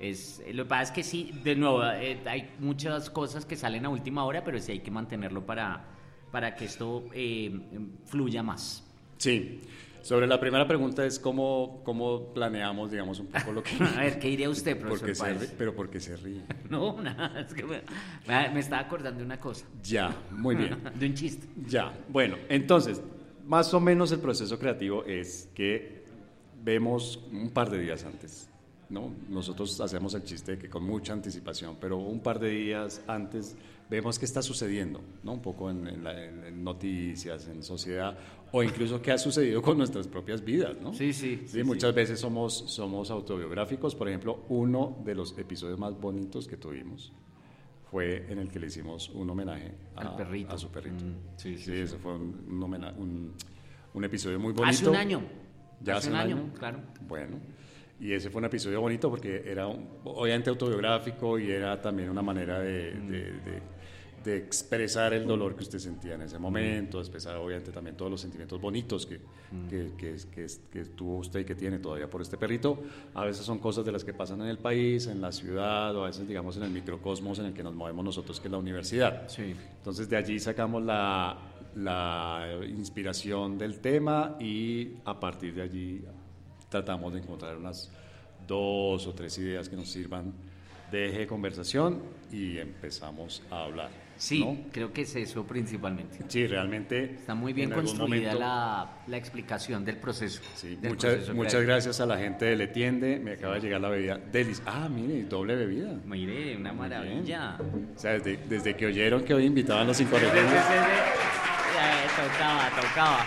[0.01, 3.85] es lo que pasa es que sí, de nuevo, eh, hay muchas cosas que salen
[3.85, 5.85] a última hora, pero sí hay que mantenerlo para,
[6.31, 7.51] para que esto eh,
[8.05, 8.83] fluya más.
[9.17, 9.61] Sí.
[10.01, 13.75] Sobre la primera pregunta es cómo, cómo planeamos, digamos, un poco lo que...
[13.95, 15.53] A ver, ¿qué diría usted, profesor Porque Páez?
[15.55, 16.41] pero porque se ríe.
[16.71, 17.81] No, nada, es que me,
[18.27, 19.67] me- me estaba acordando de una cosa.
[19.83, 20.75] Ya, muy bien.
[20.95, 21.45] De un chiste.
[21.67, 22.99] Ya, bueno, entonces,
[23.45, 26.03] más o menos el proceso creativo es que
[26.63, 28.49] vemos un par de días antes,
[28.91, 29.11] ¿no?
[29.29, 33.55] Nosotros hacemos el chiste de que con mucha anticipación, pero un par de días antes
[33.89, 35.33] vemos qué está sucediendo, ¿no?
[35.33, 38.17] Un poco en, en la- en- en noticias, en sociedad,
[38.51, 40.93] o incluso qué ha sucedido con nuestras propias vidas, ¿no?
[40.93, 43.95] Sí, sí, Sí, sí, muchas veces somos, somos autobiográficos.
[43.95, 47.11] Por ejemplo, uno de los episodios más bonitos que tuvimos
[47.89, 50.53] fue en el que le hicimos un homenaje a, Al perrito.
[50.53, 51.03] a su perrito.
[51.03, 53.33] Mm, sí, sí, sí, eso fue un, un, homena- un-
[53.93, 54.69] un episodio muy bonito.
[54.69, 55.21] Hace un año.
[55.81, 56.79] Ya hace, un año, claro.
[57.07, 57.37] Bueno,
[58.01, 62.21] y ese fue un episodio bonito porque era un- obviamente autobiográfico y era también una
[62.23, 63.07] manera de, Mm.
[63.07, 63.81] de- de-
[64.23, 68.21] de expresar el dolor que usted sentía en ese momento, expresar obviamente también todos los
[68.21, 69.67] sentimientos bonitos que, Mm.
[69.67, 72.83] que, que- que- que tuvo usted y que tiene todavía por este perrito.
[73.15, 76.03] A veces son cosas de las que pasan en el país, en la ciudad, o
[76.03, 78.59] a veces digamos en el microcosmos en el que nos movemos nosotros, que es la
[78.59, 79.27] universidad.
[79.27, 79.55] Sí.
[79.77, 81.37] Entonces de allí sacamos la,
[81.75, 86.03] la inspiración del tema y a partir de allí
[86.71, 87.91] tratamos de encontrar unas
[88.47, 90.33] dos o tres ideas que nos sirvan
[90.89, 93.89] de eje de conversación y empezamos a hablar.
[94.17, 94.57] Sí, ¿no?
[94.71, 96.19] creo que es eso principalmente.
[96.27, 97.15] Sí, realmente.
[97.15, 98.03] Está muy bien construida
[98.33, 100.41] momento- la, la explicación del proceso.
[100.55, 103.19] Sí, del muchas, proceso muchas gracias a la gente de Letiende.
[103.19, 104.61] Me acaba de llegar la bebida Delis.
[104.65, 105.93] Ah, mire, doble bebida.
[106.05, 106.99] Mire, una Muy bien.
[106.99, 107.57] maravilla.
[107.95, 110.51] O sea, desde, desde que oyeron que hoy invitaban los Sí, sí, sí, incorrectos.
[110.51, 110.73] sí.
[112.15, 113.25] Tocaba, tocaba.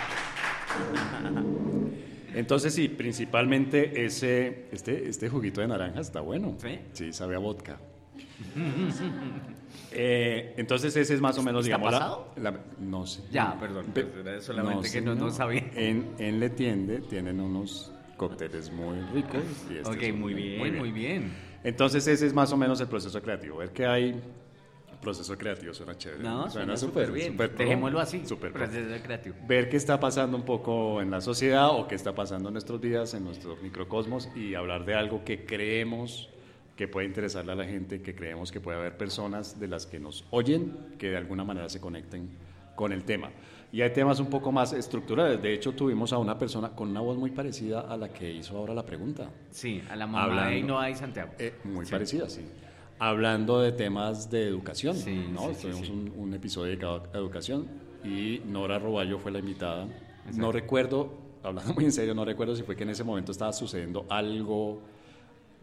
[2.35, 6.55] Entonces sí, principalmente ese, este, este juguito de naranja está bueno.
[6.57, 6.79] ¿Sí?
[6.93, 7.77] Sí, sabe a vodka.
[9.97, 12.27] Eh, entonces ese es más o menos, ¿Está digamos, pasado?
[12.35, 13.21] la- no sé.
[13.31, 15.63] Ya, perdón, Pe- pues solamente que no- sabía.
[15.73, 19.41] En, en Le Tiende tienen unos cócteles muy ricos.
[19.69, 21.31] y este ok, muy bien, muy bien.
[21.63, 23.57] Entonces ese es más o menos el proceso creativo.
[23.57, 24.21] Ver que hay
[25.05, 26.23] proceso creativo suena chévere.
[26.23, 27.31] No, suena súper, bien.
[27.31, 28.25] súper pro, Dejémoslo así.
[28.25, 29.35] súper pro proceso creativo.
[29.47, 32.81] ver qué está pasando un poco en la sociedad o qué está pasando en nuestros
[32.81, 36.29] días, en nuestro microcosmos y hablar de algo que creemos
[36.75, 39.97] que puede interesarle a la gente, que creemos que puede haber personas de las que
[39.99, 42.29] nos oyen que de alguna manera se conecten
[42.75, 43.29] con el tema.
[43.71, 45.41] Y hay temas un poco más estructurales.
[45.41, 48.57] De hecho, tuvimos a una persona con una voz muy parecida a la que hizo
[48.57, 49.29] ahora la pregunta.
[49.51, 50.49] Sí, a la mamá Hablando.
[50.49, 51.31] de Ainhoa y Santiago.
[51.39, 51.91] Eh, muy Sí.
[51.91, 52.41] parecida, sí.
[52.99, 55.49] Hablando de temas de educación, Sí, ¿no?
[55.49, 55.91] sí, sí, Tuvimos sí.
[55.91, 57.67] Un, un episodio dedicado a educación
[58.03, 59.83] y Nora Roballo fue la invitada.
[59.83, 60.37] Exacto.
[60.37, 63.51] No recuerdo, hablando muy en serio, no recuerdo si fue que en ese momento estaba
[63.51, 64.81] sucediendo algo,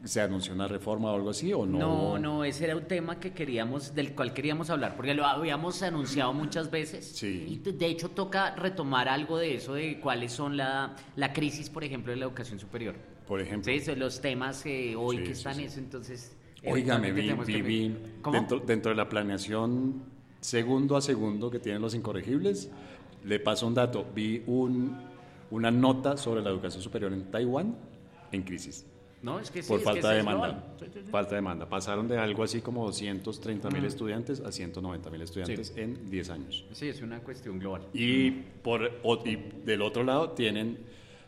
[0.04, 1.78] se anunció una reforma o algo así o no.
[1.78, 5.82] No, no, ese era un tema que queríamos, del cual queríamos hablar, porque lo habíamos
[5.82, 7.06] anunciado muchas veces.
[7.14, 7.46] Sí.
[7.64, 11.82] Y de hecho toca retomar algo de eso, de cuáles son la, la crisis, por
[11.84, 12.94] ejemplo, de la educación superior.
[13.26, 13.72] Por ejemplo.
[13.72, 15.64] Sí, son los temas eh, hoy Sí, que sí, están sí.
[15.64, 16.36] eso, entonces...
[16.64, 17.96] Óigame, vi, vi- que- vi
[18.32, 20.02] dentro, dentro de la planeación
[20.40, 22.70] segundo a segundo que tienen los incorregibles,
[23.24, 24.96] le paso un dato, vi un,
[25.50, 27.76] una nota sobre la educación superior en Taiwán
[28.32, 28.86] en crisis.
[29.22, 30.74] No, es que sí, por es que falta eso de demanda.
[31.12, 31.68] Falta de demanda.
[31.68, 35.80] Pasaron de algo así como 230 mil estudiantes a 190 mil estudiantes Sí.
[35.80, 36.64] en 10 años.
[36.72, 37.82] Sí, es una cuestión global.
[37.94, 38.90] Y, por,
[39.24, 40.78] y del otro lado tienen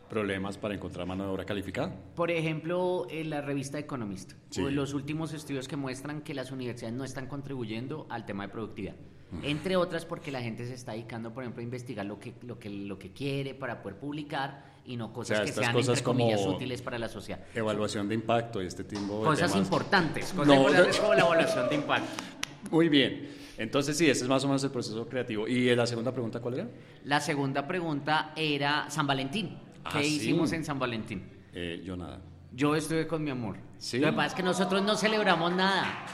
[0.09, 1.93] problemas para encontrar mano de obra calificada.
[2.15, 4.61] Por ejemplo, en la revista Economist, Sí.
[4.69, 8.95] los últimos estudios que muestran que las universidades no están contribuyendo al tema de productividad.
[9.43, 12.57] Entre otras porque la gente se está dedicando, por ejemplo, a investigar lo que, lo
[12.57, 16.03] que, lo que quiere para poder publicar y no cosas sea, que sean, cosas entre
[16.03, 17.41] comillas, como útiles para la sociedad.
[17.53, 19.65] Evaluación de impacto y este tipo de Cosas temas.
[19.65, 21.01] importantes, cosas No, importantes no.
[21.01, 22.23] como la evaluación de impacto.
[22.71, 23.29] Muy bien.
[23.57, 25.47] Entonces, sí, ese es más o menos el proceso creativo.
[25.47, 26.67] ¿Y la segunda pregunta cuál era?
[27.05, 29.57] La segunda pregunta era San Valentín.
[29.91, 30.15] ¿Qué Ah, sí.
[30.15, 31.23] hicimos en San Valentín?
[31.53, 32.21] Eh, yo nada.
[32.53, 33.57] Yo estuve con mi amor.
[33.77, 33.99] ¿Sí?
[33.99, 36.05] Lo que pasa es que nosotros no celebramos nada.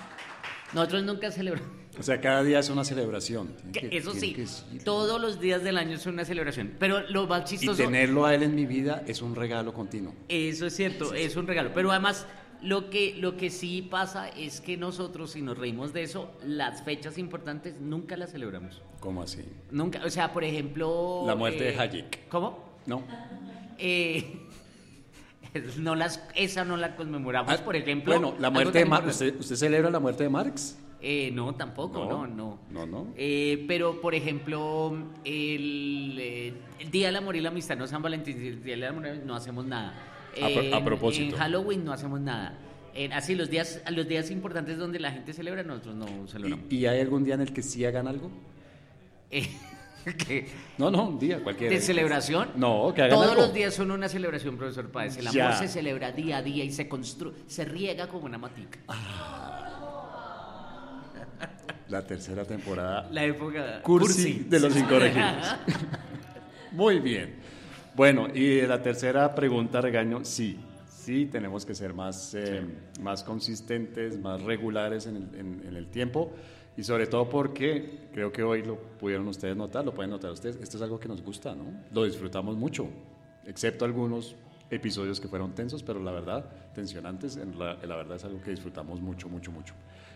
[0.73, 1.69] Nosotros nunca celebramos.
[1.99, 3.49] O sea, cada día es una celebración.
[3.57, 4.45] Tiene Que que- Eso sí, que
[4.83, 6.71] todos los días del año es una celebración.
[6.79, 7.83] Pero lo más Y chistoso.
[7.83, 10.13] tenerlo a él en mi vida es un regalo continuo.
[10.29, 11.71] Eso es cierto, es un regalo.
[11.73, 12.25] Pero además,
[12.61, 16.81] lo que, lo que sí pasa es que nosotros, si nos reímos de eso, las
[16.83, 18.81] fechas importantes nunca las celebramos.
[19.01, 19.43] ¿Cómo así?
[19.69, 21.23] Nunca, o sea, por ejemplo.
[21.27, 22.27] La muerte de eh, Hayek.
[22.29, 22.71] ¿Cómo?
[22.85, 23.03] No.
[23.81, 24.47] Eh,
[25.77, 28.13] no las, esa no la conmemoramos, Ah, por ejemplo.
[28.13, 29.07] Bueno, la muerte de Marx.
[29.13, 30.77] ¿Usted, ¿Usted celebra la muerte de Marx?
[31.03, 32.59] Eh, no, tampoco, no, no.
[32.69, 33.07] No, no.
[33.17, 38.03] Eh, pero, por ejemplo, el, eh, el Día del Amor y la Amistad, no San
[38.03, 39.95] Valentín, el Día del Amor no hacemos nada.
[40.41, 41.35] A pro- a En- propósito.
[41.35, 42.55] En Halloween no hacemos nada.
[42.93, 46.65] En- así, los días, los días importantes donde la gente celebra, nosotros no celebramos.
[46.69, 48.29] ¿Y, y hay algún día en el que sí hagan algo?
[49.31, 49.49] Eh,
[50.77, 51.73] No, no, un día cualquiera.
[51.73, 52.49] ¿De celebración?
[52.55, 53.41] No, que hagan Todos algo.
[53.43, 55.17] los días son una celebración, profesor Páez.
[55.17, 55.53] El amor Ya.
[55.53, 58.79] se celebra día a día y se construye, se riega como una matica.
[61.89, 65.55] La tercera temporada La época cursi, de los incorregibles.
[66.71, 67.35] Muy bien.
[67.95, 70.57] Bueno, y la tercera pregunta, regaño, sí,
[70.89, 72.63] sí tenemos que ser más, eh,
[73.01, 76.31] más consistentes, más regulares en el, en- en el tiempo
[76.77, 80.55] y sobre todo porque creo que hoy lo pudieron ustedes notar, lo pueden notar ustedes,
[80.57, 81.65] esto es algo que nos gusta, ¿no?
[81.93, 82.87] Lo disfrutamos mucho,
[83.45, 84.35] excepto algunos
[84.69, 88.51] episodios que fueron tensos, pero la verdad, tensionantes, en la, la verdad es algo que
[88.51, 89.73] disfrutamos mucho, mucho, mucho.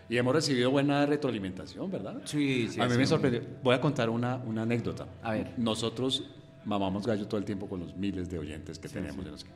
[0.08, 2.22] Y hemos recibido buena retroalimentación, ¿verdad?
[2.24, 2.98] Sí, sí, A mí sí.
[2.98, 3.42] me sorprendió.
[3.62, 5.06] Voy a contar una, una anécdota.
[5.22, 5.52] A ver.
[5.58, 6.30] Nosotros
[6.64, 9.24] mamamos gallo todo el tiempo con los miles de oyentes que tenemos.
[9.24, 9.50] de los que-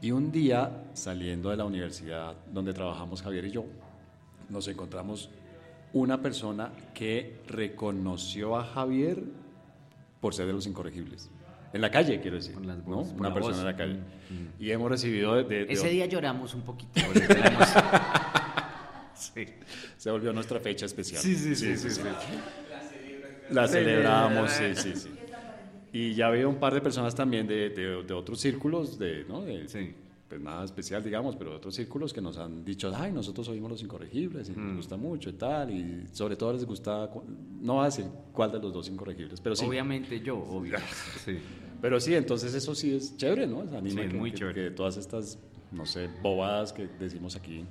[0.00, 3.64] Y un día, saliendo de la universidad donde trabajamos Javier y yo,
[4.48, 5.28] nos encontramos
[5.92, 9.22] una persona que reconoció a Javier
[10.20, 11.30] por ser de los incorregibles.
[11.72, 12.56] En la calle, quiero decir.
[12.58, 12.76] ¿no?
[12.82, 13.60] voces, por Una la persona voz.
[13.60, 13.94] en la calle.
[13.94, 16.92] Mm, Y hemos recibido de, de- de- Ese día lloramos un poquito.
[19.14, 19.44] sí.
[19.96, 21.20] Se volvió nuestra fecha especial.
[21.22, 22.00] Sí, sí, sí, sí, sí.
[23.50, 25.08] La celebramos, sí, sí, sí.
[25.92, 29.42] Y ya veo un par de personas también de, de- de otros círculos, de, ¿no?
[30.28, 33.70] Pues nada especial, digamos, pero de otros círculos que nos han dicho, ay, nosotros oímos
[33.70, 34.76] los incorregibles y nos Mm.
[34.76, 37.08] gusta mucho y tal, y sobre todo les gusta,
[37.62, 39.64] no decir cuál de los dos incorregibles, pero sí.
[39.64, 40.76] Obviamente yo, obvio.
[41.24, 41.38] Sí.
[41.80, 43.62] Pero sí, entonces eso sí es chévere, ¿no?
[43.62, 44.64] Es anima Sí, que, muy que- chévere.
[44.68, 45.38] que todas estas,
[45.72, 47.64] no sé, bobadas que decimos aquí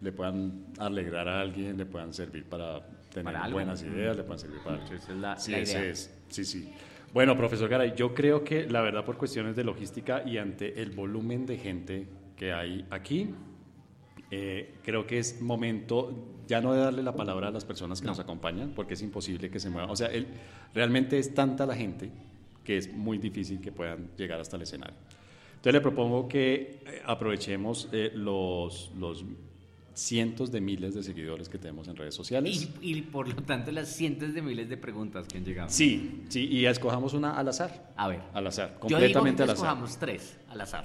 [0.00, 4.38] le puedan alegrar a alguien, le puedan servir para tener Para buenas ideas, le puedan
[4.38, 5.84] servir para Esa es la- sí, la idea.
[5.86, 6.14] es.
[6.28, 6.70] Sí, sí.
[7.12, 10.90] Bueno, profesor Garay, yo creo que la verdad por cuestiones de logística y ante el
[10.90, 12.06] volumen de gente
[12.36, 13.30] que hay aquí,
[14.30, 18.06] eh, creo que es momento ya no de darle la palabra a las personas que
[18.06, 19.90] nos acompañan, porque es imposible que se muevan.
[19.90, 20.28] O sea, el-
[20.72, 22.10] realmente es tanta la gente
[22.64, 24.94] que es muy difícil que puedan llegar hasta el escenario.
[25.50, 29.24] Entonces le propongo que eh, aprovechemos eh, los, los
[29.94, 32.68] cientos de miles de seguidores que tenemos en redes sociales.
[32.80, 35.68] Y, y por lo tanto las cientos de miles de preguntas que han llegado.
[35.70, 37.92] Sí, sí, y escogamos una al azar.
[37.96, 38.20] A ver.
[38.32, 39.56] Al azar, Yo digo completamente al azar.
[39.66, 40.84] escogamos tres al azar.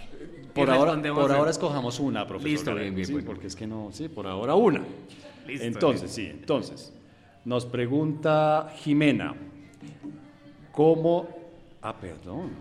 [0.54, 2.52] Por ahora, por ahora escojamos una, profesor.
[2.52, 3.28] Listo, bien, bien, sí, bueno.
[3.28, 4.82] porque es que no, sí, por ahora una.
[5.48, 6.94] Listo, entonces, sí, entonces,
[7.44, 9.36] nos pregunta Jimena,
[10.72, 11.28] ¿cómo?
[11.82, 12.52] Ah, perdón,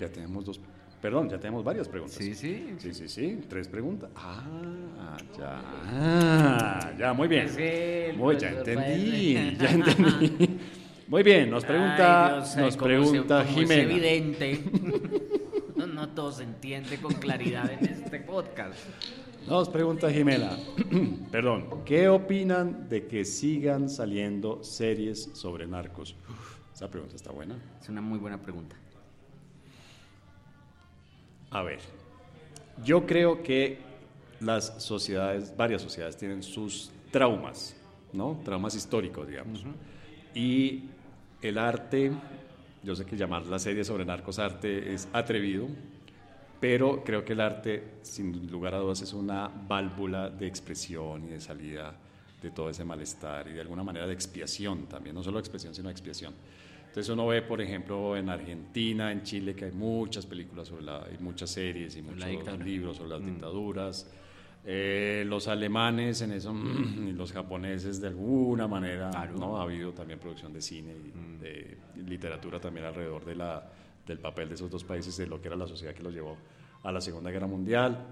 [0.00, 0.60] ya tenemos dos,
[1.06, 2.16] perdón, ya tenemos varias preguntas.
[2.18, 2.74] Sí, sí.
[2.78, 4.10] Sí, sí, sí, tres preguntas.
[4.16, 7.46] Ah, ya, ah, ya, muy bien.
[7.46, 10.58] Es el Muy, ya profesor entendí, ya entendí.
[11.06, 13.82] Muy bien, nos pregunta, Ay, Dios, nos se- pregunta Jimena.
[13.82, 14.64] Es evidente.
[15.76, 18.78] No, no todo se entiende con claridad en este podcast.
[19.46, 20.56] Nos pregunta Jimena,
[21.30, 26.16] perdón, ¿qué opinan de que sigan saliendo series sobre narcos?
[26.30, 27.56] Uf, esa pregunta está buena.
[27.80, 28.74] Es una muy buena pregunta.
[31.50, 31.78] A ver,
[32.84, 33.78] yo creo que
[34.40, 37.76] las sociedades, varias sociedades tienen sus traumas,
[38.12, 38.40] ¿no?
[38.44, 39.64] Traumas históricos, digamos.
[40.34, 40.84] Y
[41.40, 42.12] el arte,
[42.82, 45.66] yo sé que llamar la serie sobre narcos arte es atrevido,
[46.60, 51.28] pero creo que el arte, sin lugar a dudas, es una válvula de expresión y
[51.28, 51.94] de salida
[52.42, 55.90] de todo ese malestar y de alguna manera de expiación también, no solo expresión, sino
[55.90, 56.34] expiación.
[56.96, 61.02] Entonces uno ve, por ejemplo, en Argentina, en Chile, que hay muchas películas sobre la,
[61.04, 63.26] hay muchas series y muchos libros sobre las Mm.
[63.26, 64.10] dictaduras.
[64.64, 66.54] Eh, los alemanes en eso
[67.06, 69.34] y los japoneses de alguna manera, Claro.
[69.36, 69.58] ¿no?
[69.58, 71.38] Ha habido también producción de cine y Mm.
[71.38, 71.76] de
[72.06, 73.70] literatura también alrededor de la,
[74.06, 76.38] del papel de esos dos países, de lo que era la sociedad que los llevó
[76.82, 78.06] a la Segunda Guerra Mundial.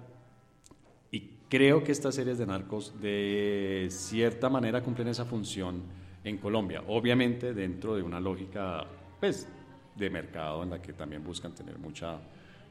[1.11, 6.83] Y creo que estas series de narcos de cierta manera cumplen esa función en Colombia,
[6.89, 8.85] obviamente dentro de una lógica
[9.21, 9.47] pues,
[9.95, 12.19] de mercado en la que también buscan tener mucha,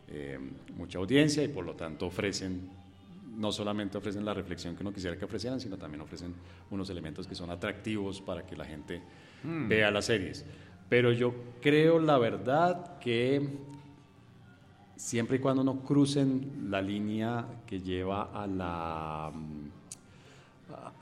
[0.08, 0.40] eh,
[0.76, 2.70] mucha audiencia y por lo tanto ofrecen,
[3.38, 6.34] no solamente ofrecen la reflexión que uno quisiera que ofrecieran, sino también ofrecen
[6.72, 9.02] unos elementos que son atractivos para que la gente
[9.44, 10.46] vea las series.
[10.90, 13.48] Pero yo creo la verdad que
[14.96, 19.83] siempre y cuando no crucen la línea que lleva a la mm,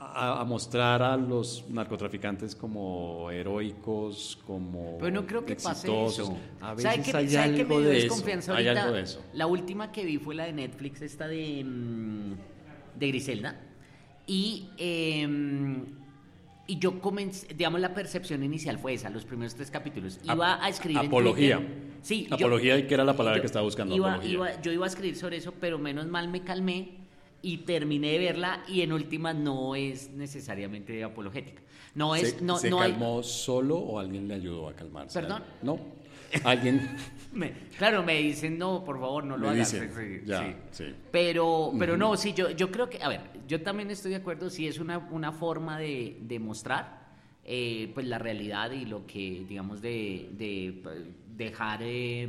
[0.00, 6.28] a, a mostrar a los narcotraficantes como heroicos, como Pero no creo que pase exitosos.
[6.30, 6.38] eso.
[6.60, 8.02] A ¿Sabe veces hay algo de eso.
[8.06, 8.82] desconfianza Hay ahorita?
[8.84, 9.22] algo de eso.
[9.34, 12.32] La última que vi fue la de Netflix, esta de, mm,
[12.98, 13.60] de Griselda.
[14.26, 15.26] Y, eh,
[16.66, 20.20] y yo comencé, digamos, la percepción inicial fue esa, los primeros tres capítulos.
[20.24, 21.60] Iba a escribir apología.
[22.02, 24.72] Sí, yo- Apología, y que era la palabra yo que estaba buscando, iba- iba- yo
[24.72, 27.01] iba a escribir sobre eso, pero menos mal me calmé
[27.42, 31.60] y terminé de verla y en última no es necesariamente apologética.
[31.94, 35.20] No es, ¿Se, no, se no hay- calmó solo o alguien le ayudó a calmarse?
[35.20, 35.42] ¿Perdón?
[35.62, 35.78] No.
[36.44, 36.80] Alguien
[37.32, 39.74] Me- claro, me dicen, no, por favor, no lo hagas.
[40.70, 40.84] Sí.
[41.10, 44.48] Pero, pero no, sí, yo, yo creo que, a ver, yo también estoy de acuerdo,
[44.50, 47.02] sí es una, una forma de, de mostrar
[47.44, 50.82] eh, pues la realidad y lo que, digamos, de, de eh,
[51.36, 52.28] dejar eh,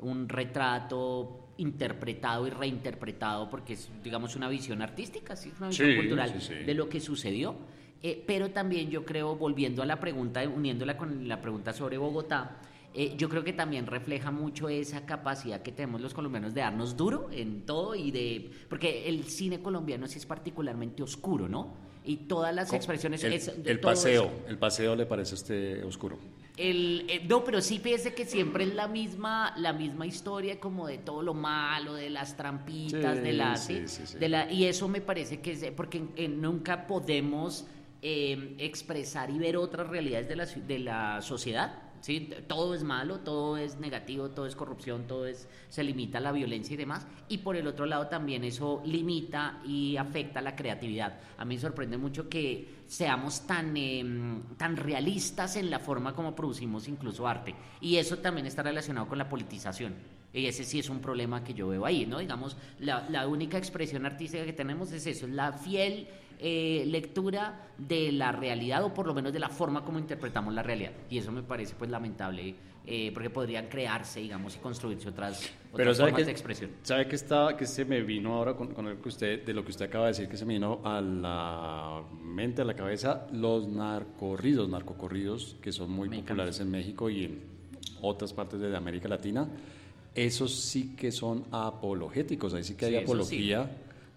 [0.00, 5.88] un retrato interpretado y reinterpretado, porque es, digamos, una visión artística, sí, es una visión
[5.90, 7.56] Sí, cultural sí, de lo que sucedió.
[8.02, 12.58] Eh, pero también yo creo, volviendo a la pregunta, uniéndola con la pregunta sobre Bogotá,
[12.94, 16.96] eh, yo creo que también refleja mucho esa capacidad que tenemos los colombianos de darnos
[16.96, 18.50] duro en todo y de...
[18.68, 21.74] Porque el cine colombiano sí es particularmente oscuro, ¿no?
[22.04, 23.24] Y todas las expresiones...
[23.24, 26.18] El, es- el todo paseo, el paseo le parece a usted oscuro.
[26.56, 30.86] El, eh, no, pero sí piense que siempre es la misma, la misma historia como
[30.86, 34.18] de todo lo malo, de las trampitas, Sí, de la, sí, ¿sí?
[34.18, 37.66] de la, y eso me parece que es porque eh, nunca podemos
[38.00, 41.85] eh, expresar y ver otras realidades de la, de la sociedad.
[42.00, 42.30] ¿Sí?
[42.46, 46.32] Todo es malo, todo es negativo, todo es corrupción, todo es, se limita a la
[46.32, 47.06] violencia y demás.
[47.28, 51.20] Y por el otro lado también eso limita y afecta la creatividad.
[51.38, 56.34] A mí me sorprende mucho que seamos tan, em, tan realistas en la forma como
[56.34, 57.54] producimos incluso arte.
[57.80, 60.15] Y eso también está relacionado con la politización.
[60.32, 62.18] Y ese sí es un problema que yo veo ahí, ¿no?
[62.18, 66.06] Digamos, la, la única expresión artística que tenemos es eso, es la fiel
[66.38, 70.62] eh, lectura de la realidad o por lo menos de la forma como interpretamos la
[70.62, 70.92] realidad.
[71.08, 72.54] Y eso me parece pues lamentable
[72.84, 76.70] eh, porque podrían crearse, digamos, y construirse otras, otras formas que, de expresión.
[76.82, 79.64] sabe que está, que se me vino ahora con, con lo que usted, de lo
[79.64, 83.26] que usted acaba de decir, que se me vino a la mente, a la cabeza,
[83.32, 87.40] los narcorridos, narcocorridos, que son muy Me populares en México y en
[88.02, 89.48] otras partes de América Latina.
[90.16, 93.70] Esos sí que son apologéticos, ahí sí que hay Sí, apología,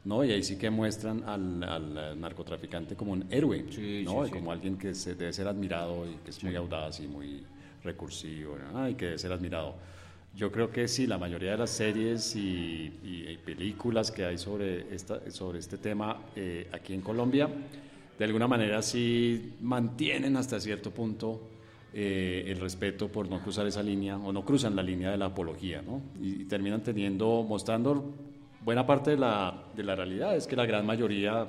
[0.06, 0.24] ¿no?
[0.24, 4.22] Y ahí sí que muestran al, al narcotraficante como un héroe, Sí, ¿no?
[4.24, 4.32] sí, Y sí.
[4.32, 7.44] como alguien que se, debe ser admirado y que es muy audaz y muy
[7.84, 8.90] recursivo, ¿no?
[8.90, 9.76] y que debe ser admirado.
[10.36, 12.40] Yo creo que sí, la mayoría de las series y,
[13.04, 17.50] y- y películas que hay sobre, esta, sobre este tema eh, aquí en Colombia,
[18.18, 21.42] de alguna manera sí mantienen hasta cierto punto
[21.94, 25.26] eh, el respeto por no cruzar esa línea o no cruzan la línea de la
[25.26, 26.02] apología, ¿no?
[26.22, 28.14] Y, terminan teniendo, mostrando
[28.64, 31.48] buena parte de la, de la realidad, es que la gran mayoría,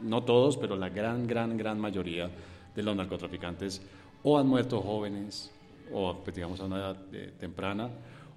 [0.00, 2.30] no todos, pero la gran, gran, gran mayoría
[2.74, 3.82] de los narcotraficantes
[4.22, 5.52] o han muerto jóvenes
[5.92, 7.90] o pues, digamos a una edad eh, temprana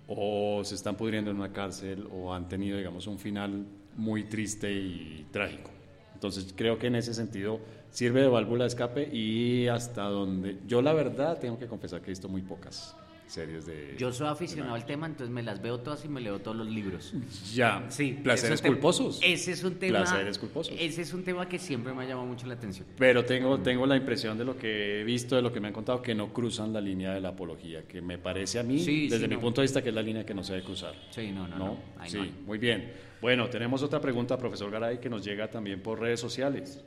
[0.08, 4.72] o se están pudriendo en una cárcel o han tenido digamos un final muy triste
[4.72, 5.72] y trágico.
[6.14, 7.60] Entonces creo que en ese sentido
[7.98, 12.06] sirve de válvula de escape y hasta donde yo la verdad tengo que confesar que
[12.06, 12.96] he visto muy pocas
[13.26, 16.38] series de Yo soy aficionado al tema, entonces me las veo todas y me leo
[16.38, 17.12] todos los libros.
[17.56, 20.04] ya Sí, placeres culposos Ese es un tema.
[20.04, 20.76] Placeres culposos.
[20.80, 22.86] Ese es un tema que siempre me ha llamado mucho la atención.
[23.00, 25.74] Pero tengo, tengo la impresión de lo que he visto, de lo que me han
[25.74, 29.10] contado, que no cruzan la línea de la apología, que me parece a mí, Sí,
[29.10, 29.42] desde sí, mi no.
[29.42, 30.94] punto de vista, que es la línea que no se debe cruzar.
[31.10, 31.78] Sí, no, no, no.
[32.06, 32.36] Sí, no hay.
[32.46, 32.94] muy bien.
[33.22, 36.86] Bueno, tenemos otra pregunta, profesor Garay, que nos llega también por redes sociales.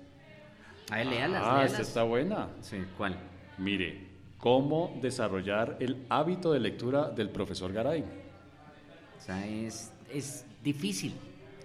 [0.91, 1.70] A ver, léalas, ah, léalas.
[1.72, 2.49] esta está buena.
[2.61, 3.16] Sí, ¿cuál?
[3.59, 8.03] Mire, ¿cómo desarrollar el hábito de lectura del profesor Garay?
[8.03, 11.14] O sea, es, es difícil.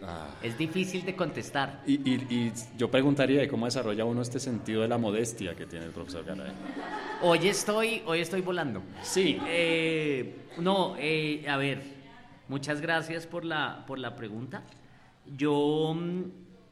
[0.04, 0.28] Ah.
[0.44, 1.82] Es difícil de contestar.
[1.88, 5.66] Y, y- y yo preguntaría de cómo desarrolla uno este sentido de la modestia que
[5.66, 6.52] tiene el profesor Garay.
[7.22, 8.84] Hoy estoy, hoy estoy volando.
[9.02, 9.40] Sí.
[9.48, 11.82] Eh, no, eh, a ver,
[12.50, 14.64] muchas gracias por la, por la pregunta.
[15.38, 16.24] Yo, mm,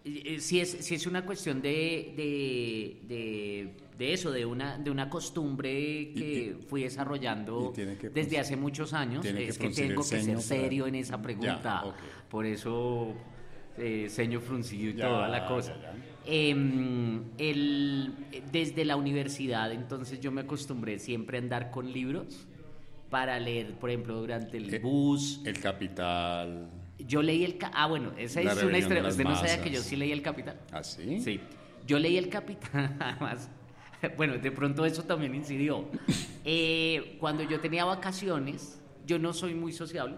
[0.05, 4.91] eh, si es, si es una cuestión de, de, de, de eso, de una, de
[4.91, 9.67] una costumbre que fui desarrollando y tiene que desde hace muchos años, que es que
[9.67, 11.81] el tengo que ser ceño para- serio en esa pregunta.
[11.83, 11.95] Ya, ok.
[12.29, 13.13] Por eso,
[13.77, 15.73] eh, ceño fruncido y Ya, toda la cosa.
[15.81, 15.93] ya.
[16.25, 18.13] Em, el-
[18.51, 22.47] desde la universidad, entonces yo me acostumbré siempre a andar con libros
[23.09, 25.41] para leer, por ejemplo, durante el Eh, bus.
[25.45, 26.69] El capital.
[26.99, 27.57] Yo leí el...
[27.73, 29.07] Ah, bueno, esa La es una historia.
[29.07, 29.85] ¿Usted no sabía que yo masas.
[29.87, 30.59] sí leí el Capital?
[30.71, 31.19] ¿Ah, sí?
[31.21, 31.39] Sí.
[31.85, 33.49] Yo leí el Capital, además.
[34.17, 35.89] Bueno, de pronto eso también incidió.
[36.45, 40.15] Eh, cuando yo tenía vacaciones, yo no soy muy sociable.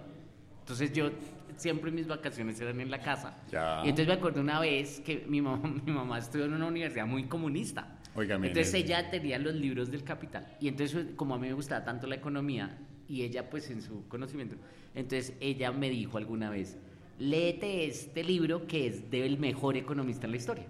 [0.59, 1.11] Entonces yo
[1.55, 3.38] siempre mis vacaciones eran en la casa.
[3.51, 3.82] Ya.
[3.86, 7.05] Y entonces me acuerdo una vez que mi mamá, mi mamá estudió en una universidad
[7.05, 7.99] muy comunista.
[8.15, 10.57] Óigame, entonces en el- ella tenía los libros del Capital.
[10.59, 12.78] Y entonces como a mí me gustaba tanto la economía
[13.08, 14.56] y ella pues en su conocimiento,
[14.93, 16.78] entonces ella me dijo alguna vez,
[17.20, 20.66] léete este libro que es del mejor economista en la historia.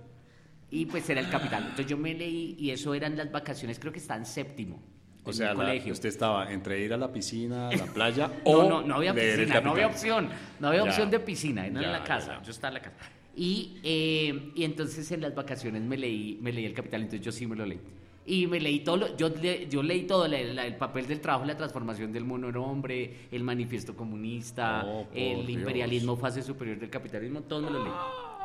[0.71, 1.61] Y pues era el Capital.
[1.63, 4.81] Entonces yo me leí y eso eran las vacaciones, creo que está en séptimo.
[5.23, 5.93] O en sea, la- colegio.
[5.93, 9.13] usted estaba entre ir a la piscina, a la playa o No, no, no había
[9.13, 10.29] piscina, no había opción,
[10.59, 10.89] no había Ya.
[10.89, 12.43] opción de piscina, era Ya, en la casa, ya.
[12.43, 12.97] yo estaba en la casa.
[13.36, 17.31] Y, eh, y entonces en las vacaciones me leí, me leí el Capital, entonces yo
[17.31, 17.79] sí me lo leí.
[18.28, 21.21] Y me leí todo, lo- yo, le- yo leí todo, la- la- el papel del
[21.21, 25.59] trabajo, la transformación del monorhombre, el manifiesto comunista, Oh, el Dios.
[25.59, 27.93] imperialismo, fase superior del capitalismo, todo me lo leí.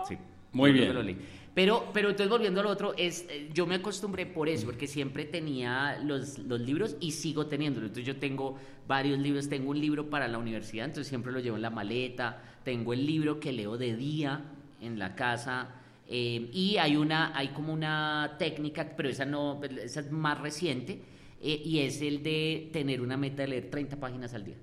[0.06, 0.18] Sí,
[0.52, 0.88] Muy bien.
[0.88, 1.16] me lo leí.
[1.54, 5.24] Pero, pero entonces volviendo al otro, es, eh, yo me acostumbré por eso, porque siempre
[5.24, 7.88] tenía los, los libros y sigo teniéndolos.
[7.88, 8.56] Entonces yo tengo
[8.86, 12.40] varios libros, tengo un libro para la universidad, entonces siempre lo llevo en la maleta,
[12.64, 14.42] tengo el libro que leo de día
[14.80, 15.68] en la casa.
[16.12, 21.00] Eh, y hay una hay como una técnica pero esa no esa es más reciente
[21.40, 24.56] eh, y es el de tener una meta de leer 30 páginas al día.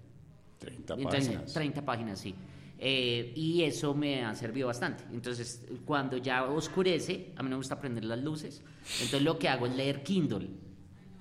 [0.60, 1.54] 30 Entonces, páginas.
[1.54, 2.36] 30 páginas, sí.
[2.80, 5.04] Eh, y eso me ha servido bastante.
[5.12, 8.62] Entonces, cuando ya oscurece, a mí no me gusta prender las luces,
[9.02, 10.50] entonces lo que hago es leer Kindle.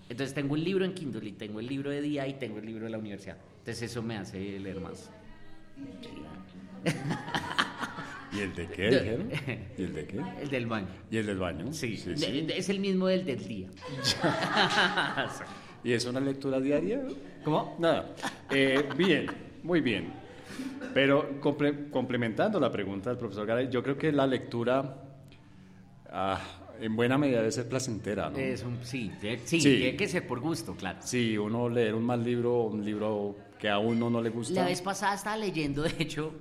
[0.08, 2.66] Entonces tengo un libro en Kindle y tengo el libro de día y tengo el
[2.66, 3.38] libro de la universidad.
[3.58, 5.10] Entonces eso me hace leer más.
[8.36, 9.30] ¿Y el de qué dijeron?
[9.78, 10.20] ¿Y el de qué?
[10.42, 10.88] El del baño.
[11.10, 11.72] ¿Y el del baño?
[11.72, 12.46] Sí, sí, sí.
[12.54, 13.68] es el mismo del del día.
[15.84, 17.02] ¿Y es una lectura diaria?
[17.44, 17.76] ¿Cómo?
[17.78, 18.14] Nada.
[18.50, 19.26] Eh, bien,
[19.62, 20.12] muy bien.
[20.94, 25.02] Pero comple- complementando la pregunta del profesor Garay, yo creo que la lectura
[26.10, 26.40] ah,
[26.80, 28.38] en buena medida debe ser placentera, ¿no?
[28.38, 29.76] Es un, sí, de- sí, Sí.
[29.76, 30.98] tiene que ser por gusto, claro.
[31.02, 34.54] Si uno leer un mal libro, un libro que a uno no le gusta.
[34.54, 36.32] La vez pasada estaba leyendo, de hecho,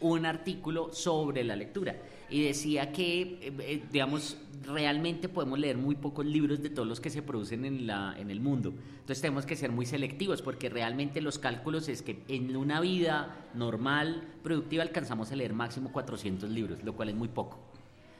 [0.00, 1.96] un artículo sobre la lectura
[2.30, 4.36] y decía que, eh, eh, digamos,
[4.66, 8.30] realmente podemos leer muy pocos libros de todos los que se producen en, la, en
[8.30, 8.70] el mundo.
[8.92, 13.48] Entonces tenemos que ser muy selectivos porque realmente los cálculos es que en una vida
[13.54, 17.58] normal, productiva, alcanzamos a leer máximo 400 libros, lo cual es muy poco.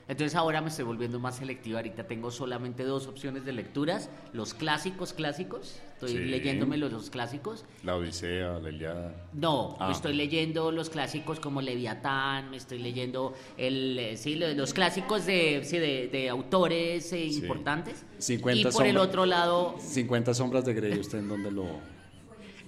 [0.06, 1.78] Entonces ahora me estoy volviendo más selectiva.
[1.78, 4.10] Ahorita tengo solamente dos opciones de lecturas.
[4.34, 5.80] Los clásicos clásicos.
[5.94, 6.18] Estoy Sí.
[6.18, 7.64] leyéndome los, los clásicos.
[7.82, 9.14] La Odisea, la Iliada.
[9.32, 9.86] No, Ah.
[9.86, 14.74] me estoy leyendo los clásicos como Leviatán, me estoy leyendo el, eh, sí, lo- los
[14.74, 17.38] clásicos de, sí, de, de autores eh, Sí.
[17.38, 18.04] importantes.
[18.18, 21.64] 50 y por el otro lado, 50 sombras de Grey, ¿usted en dónde lo...?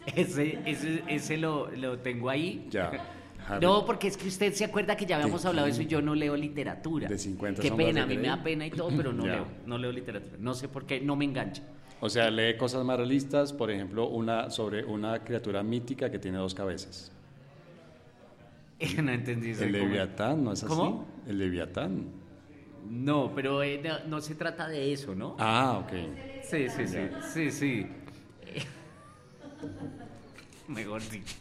[0.17, 2.67] ese, ese, ese lo, lo tengo ahí.
[2.71, 2.91] Ya.
[3.49, 3.65] Harry.
[3.65, 5.87] No, porque es que usted se acuerda que ya habíamos ¿De hablado de eso y
[5.87, 7.09] yo no leo literatura.
[7.09, 9.33] De 50 Qué pena, a mí me da pena y todo, pero no Ya.
[9.35, 10.37] leo, no leo literatura.
[10.39, 11.63] No sé por qué, no me engancha.
[12.01, 16.39] O sea, lee cosas más realistas, por ejemplo, una sobre una criatura mítica que tiene
[16.39, 17.11] dos cabezas.
[19.03, 19.65] no entendí eso.
[19.65, 19.73] El.
[19.73, 20.69] Leviatán, ¿no es así?
[20.69, 21.07] ¿Cómo?
[21.27, 22.07] El Leviatán.
[22.89, 25.37] No, pero eh, no, no se trata de eso, ¿no?
[25.39, 25.93] Ah, ok.
[26.43, 26.99] Sí, sí, sí,
[27.33, 27.87] sí, sí.
[30.69, 31.35] Mejor dicho.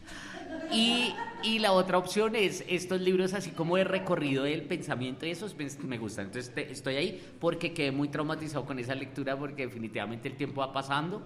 [0.71, 1.13] Y,
[1.43, 5.55] y la otra opción es estos libros así como de recorrido del pensamiento y esos
[5.57, 6.25] me, me gustan.
[6.25, 10.61] Entonces te- estoy ahí porque quedé muy traumatizado con esa lectura porque definitivamente el tiempo
[10.61, 11.21] va pasando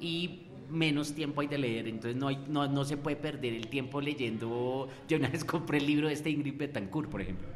[0.00, 1.88] y menos tiempo hay de leer.
[1.88, 4.88] Entonces no, hay, no, no se puede perder el tiempo leyendo.
[5.08, 7.46] Yo una vez compré el libro de este Ingrid Betancourt, por ejemplo.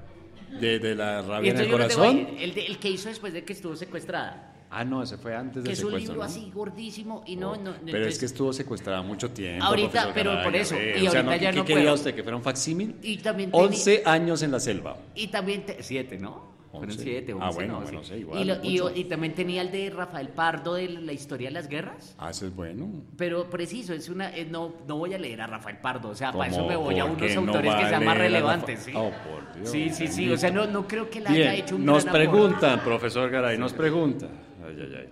[0.61, 2.05] De, de la rabia en el corazón.
[2.05, 4.55] ahí, el, de- el que hizo después de que estuvo secuestrada.
[4.71, 6.15] Ah, no, ese fue antes Que del es un secuestro.
[6.15, 6.31] libro ¿no?
[6.31, 7.63] así gordísimo y no, Oh, no.
[7.73, 9.65] pero entonces- es que estuvo secuestrada mucho tiempo.
[9.65, 11.37] Ahorita, pero Garay, por eso, y O sea, ahorita ¿no?
[11.37, 11.95] ya ¿qué no quería puedo.
[11.95, 12.15] usted?
[12.15, 12.97] ¿Que fuera un facsímil?
[13.03, 14.97] Y también tenía- 11 años en la selva.
[15.15, 16.57] Y también, te- siete, ¿no?
[16.71, 17.03] Fueron Once.
[17.03, 18.11] siete, Ah, once, bueno, no, bueno, sí.
[18.13, 21.49] sí, igual, y, lo- y- y también tenía el de Rafael Pardo de la historia
[21.49, 22.15] de las guerras.
[22.19, 22.91] Ah, eso es bueno.
[23.17, 26.31] Pero preciso, es una, eh, no, no voy a leer a Rafael Pardo, o sea,
[26.31, 28.81] para eso me voy a ¿Por unos qué no autores que sean más relevantes.
[28.81, 28.93] ¿sí?
[28.95, 31.55] Oh, por Dios, sí, sí, sí, o sea, no, no creo que la haya Bien,
[31.65, 34.29] hecho un nos gran preguntan, profesor Garay, nos pregunta.
[34.69, 35.09] Ay, ay, ay.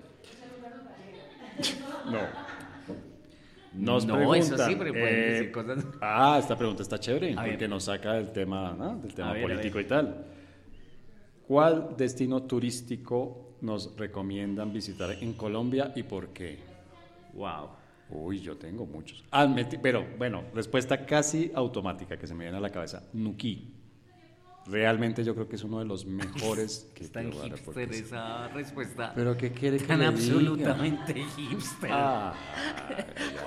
[2.13, 2.21] No.
[3.73, 7.43] Nos No, eso sí, pero pueden eh, decir cosas- Ah, esta pregunta está chévere, A
[7.43, 7.53] ver.
[7.53, 8.97] porque nos saca del tema, ¿no?
[8.99, 9.85] del tema A político ver.
[9.85, 10.25] y tal.
[11.47, 16.59] ¿Cuál destino turístico nos recomiendan visitar en Colombia y por qué?
[17.35, 17.71] Wow.
[18.09, 19.25] Uy, yo tengo muchos.
[19.31, 23.03] Ah, pero bueno, respuesta casi automática que se me viene a la cabeza.
[23.13, 23.75] Nuquí.
[24.69, 28.49] Realmente yo creo que es uno de los mejores que tan porque hipster es- esa
[28.49, 29.13] respuesta.
[29.15, 30.17] Pero ¿qué quiere que tan le diga?
[30.17, 31.91] absolutamente hipster.
[31.93, 32.35] Ah,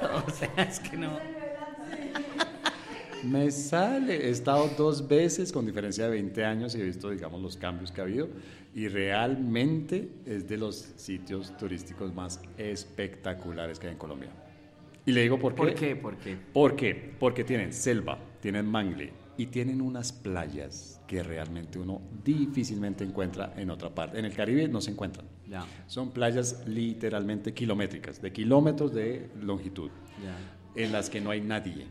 [0.26, 1.20] O sea, es que no.
[3.24, 4.28] me sale.
[4.28, 7.92] He estado dos veces con diferencia de 20 años y he visto, digamos, los cambios
[7.92, 8.30] que ha habido.
[8.74, 14.30] Y realmente es de los sitios turísticos más espectaculares que hay en Colombia.
[15.06, 15.58] Y le digo por qué.
[15.62, 15.96] ¿Por qué?
[15.96, 16.38] ¿Por qué?
[16.54, 17.16] ¿Por qué?
[17.20, 23.70] Porque tienen selva, tienen mangle y tienen unas playas que realmente uno difícilmente encuentra en
[23.72, 24.20] otra parte.
[24.20, 25.26] En el Caribe no se encuentran.
[25.48, 25.66] Ya.
[25.88, 30.84] Son playas literalmente kilométricas, de kilómetros de longitud, Ya.
[30.84, 31.86] en las que no hay nadie.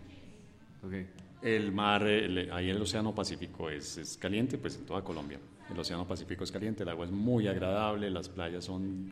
[0.84, 0.92] Ok.
[1.40, 5.38] El mar, el- ahí el Océano Pacífico es, es caliente, pues en toda Colombia.
[5.70, 9.10] El Océano Pacífico es caliente, el agua es muy agradable, las playas son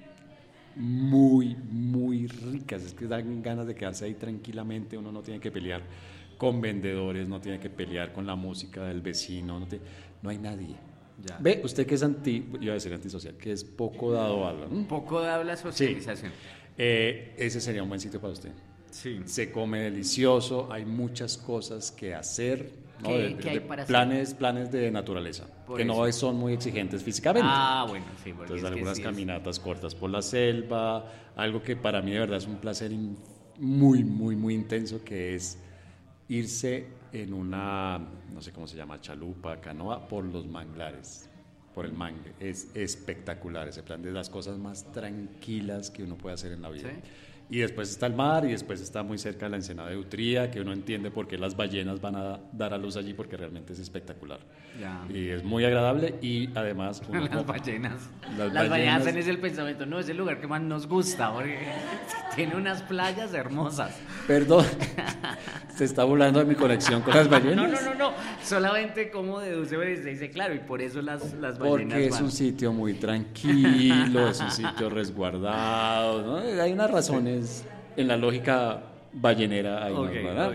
[0.76, 2.82] muy, muy ricas.
[2.82, 5.80] Es que dan ganas de quedarse ahí tranquilamente, uno no tiene que pelear
[6.36, 9.84] con vendedores, no tiene que pelear con la música del vecino, no, tiene-
[10.22, 10.76] no hay nadie.
[11.24, 11.38] Ya.
[11.40, 14.66] Ve, usted que es anti, iba a decir antisocial, que es poco dado a la...
[14.66, 16.30] Un poco de habla socialización.
[16.76, 18.52] Eh, ese sería un buen sitio para usted.
[18.90, 19.20] Sí.
[19.24, 22.70] Se come delicioso, hay muchas cosas que hacer.
[23.02, 23.08] ¿no?
[23.08, 23.92] ¿Qué- De- qué hay para hacer?
[23.92, 26.20] planes, planes de naturaleza, Por que no eso.
[26.20, 27.48] son muy exigentes físicamente.
[27.50, 28.30] Ah, bueno, sí.
[28.30, 32.20] Entonces es algunas sí es- caminatas cortas por la selva, algo que para mí de
[32.20, 32.90] verdad es un placer
[33.58, 35.58] muy, muy, muy intenso, que es
[36.28, 37.98] irse en una,
[38.32, 41.30] no sé cómo se llama, chalupa, canoa, por los manglares.
[41.74, 42.32] por el mangue.
[42.40, 46.70] Es espectacular ese plan, de las cosas más tranquilas que uno puede hacer en la
[46.70, 46.88] vida.
[46.88, 46.96] Sí.
[47.48, 50.50] Y después está el mar y después está muy cerca de la ensenada de Utría,
[50.50, 53.72] que uno entiende por qué las ballenas van a dar a luz allí, porque realmente
[53.72, 54.40] es espectacular.
[54.80, 55.04] Ya.
[55.08, 57.00] Y es muy agradable y además...
[57.08, 58.10] uno Las como- ballenas.
[58.36, 61.32] Las Las, ballenas ballenas- tenés el pensamiento, no, es el lugar que más nos gusta,
[61.32, 61.68] porque
[62.34, 63.96] tiene unas playas hermosas.
[64.26, 64.66] Perdón,
[65.76, 67.56] se está burlando de mi conexión con las ballenas.
[67.56, 68.12] No, no, no, no.
[68.42, 72.10] Solamente como deduce, pues, se dice claro, y por eso las, las ballenas Porque es
[72.12, 72.24] van.
[72.24, 76.60] un sitio muy tranquilo, es un sitio resguardado, ¿no?
[76.62, 77.35] Hay unas razones
[77.96, 78.82] en la lógica
[79.12, 80.02] ballenera, ahí, ¿no?
[80.02, 80.52] Ok, ¿verdad?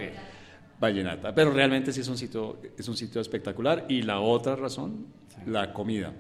[0.80, 3.86] Vallenata, pero realmente sí es un sitio, es un sitio espectacular.
[3.88, 5.06] Y la otra razón,
[5.46, 6.12] la comida,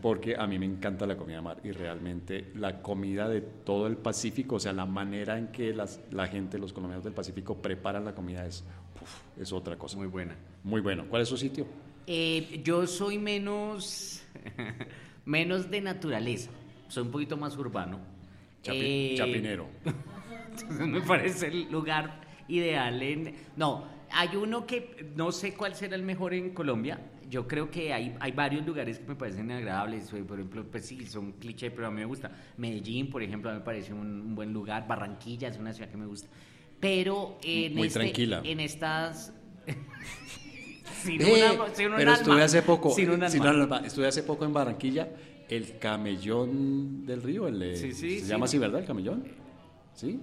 [0.00, 3.86] porque a mí me encanta la comida de mar y realmente la comida de todo
[3.86, 7.56] el Pacífico, o sea, la manera en que las, la gente, los colombianos del Pacífico
[7.56, 8.64] preparan la comida es,
[9.02, 9.98] uf, es otra cosa.
[9.98, 10.34] Muy buena.
[10.62, 11.04] Muy bueno.
[11.08, 11.66] ¿Cuál es su sitio?
[12.06, 14.22] Eh, yo soy menos,
[15.26, 16.50] menos de naturaleza.
[16.88, 18.13] Soy un poquito más urbano.
[18.64, 19.68] Chapi- Eh, Chapinero.
[20.50, 23.34] Entonces me parece el lugar ideal en...
[23.56, 27.00] No, hay uno que no sé cuál será el mejor en Colombia.
[27.28, 30.10] Yo creo que hay, hay varios lugares que me parecen agradables.
[30.10, 32.30] Por ejemplo, pues sí, son cliché, pero a mí me gusta.
[32.56, 34.86] Medellín, por ejemplo, me parece un, un buen lugar.
[34.86, 36.28] Barranquilla es una ciudad que me gusta.
[36.78, 38.40] Pero en, Muy este- tranquila.
[38.44, 39.32] en estas...
[41.02, 41.24] sin Eh,
[41.56, 44.44] una- sin un pero alma, estuve hace poco, sin sin un alma, estuve hace poco
[44.44, 45.08] en Barranquilla,
[45.56, 48.30] el camellón del río, el, eh, Sí, sí, se sí.
[48.30, 48.80] llama así, ¿verdad?
[48.80, 49.24] El camellón,
[49.94, 50.20] ¿sí?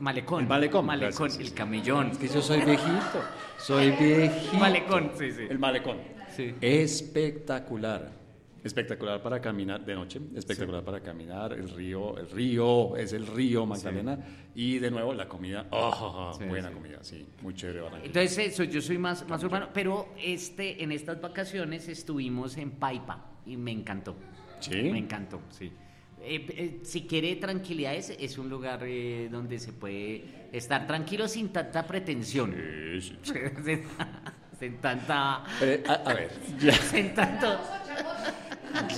[0.00, 0.42] Malecón.
[0.42, 2.10] El malecón, Malecón, gracias, el camellón.
[2.12, 3.20] Es que yo soy viejito,
[3.58, 4.56] soy viejito.
[4.58, 5.42] Malecón, sí, sí.
[5.48, 5.96] El malecón.
[6.36, 6.54] Sí.
[6.60, 8.16] Espectacular.
[8.62, 13.64] Espectacular para caminar de noche, espectacular para caminar, el río, el río, es el río
[13.64, 14.18] Magdalena
[14.54, 16.74] y de nuevo la comida, oh, Sí, buena sí.
[16.74, 17.82] comida, sí, muy chévere.
[18.02, 23.30] Entonces eso, yo soy más, más urbano, pero este, en estas vacaciones estuvimos en Paipa
[23.46, 24.16] y me encantó.
[24.60, 24.82] ¿Sí?
[24.90, 25.72] Me encantó, sí.
[26.20, 31.28] Eh, eh, si quiere tranquilidad, es, es un lugar eh, donde se puede estar tranquilo
[31.28, 32.54] sin tanta pretensión.
[33.00, 33.32] Sí, sí.
[33.64, 33.82] sin,
[34.60, 35.36] sin tanta...
[35.44, 36.30] A, a ver,
[36.60, 37.58] ya, Sin tanto...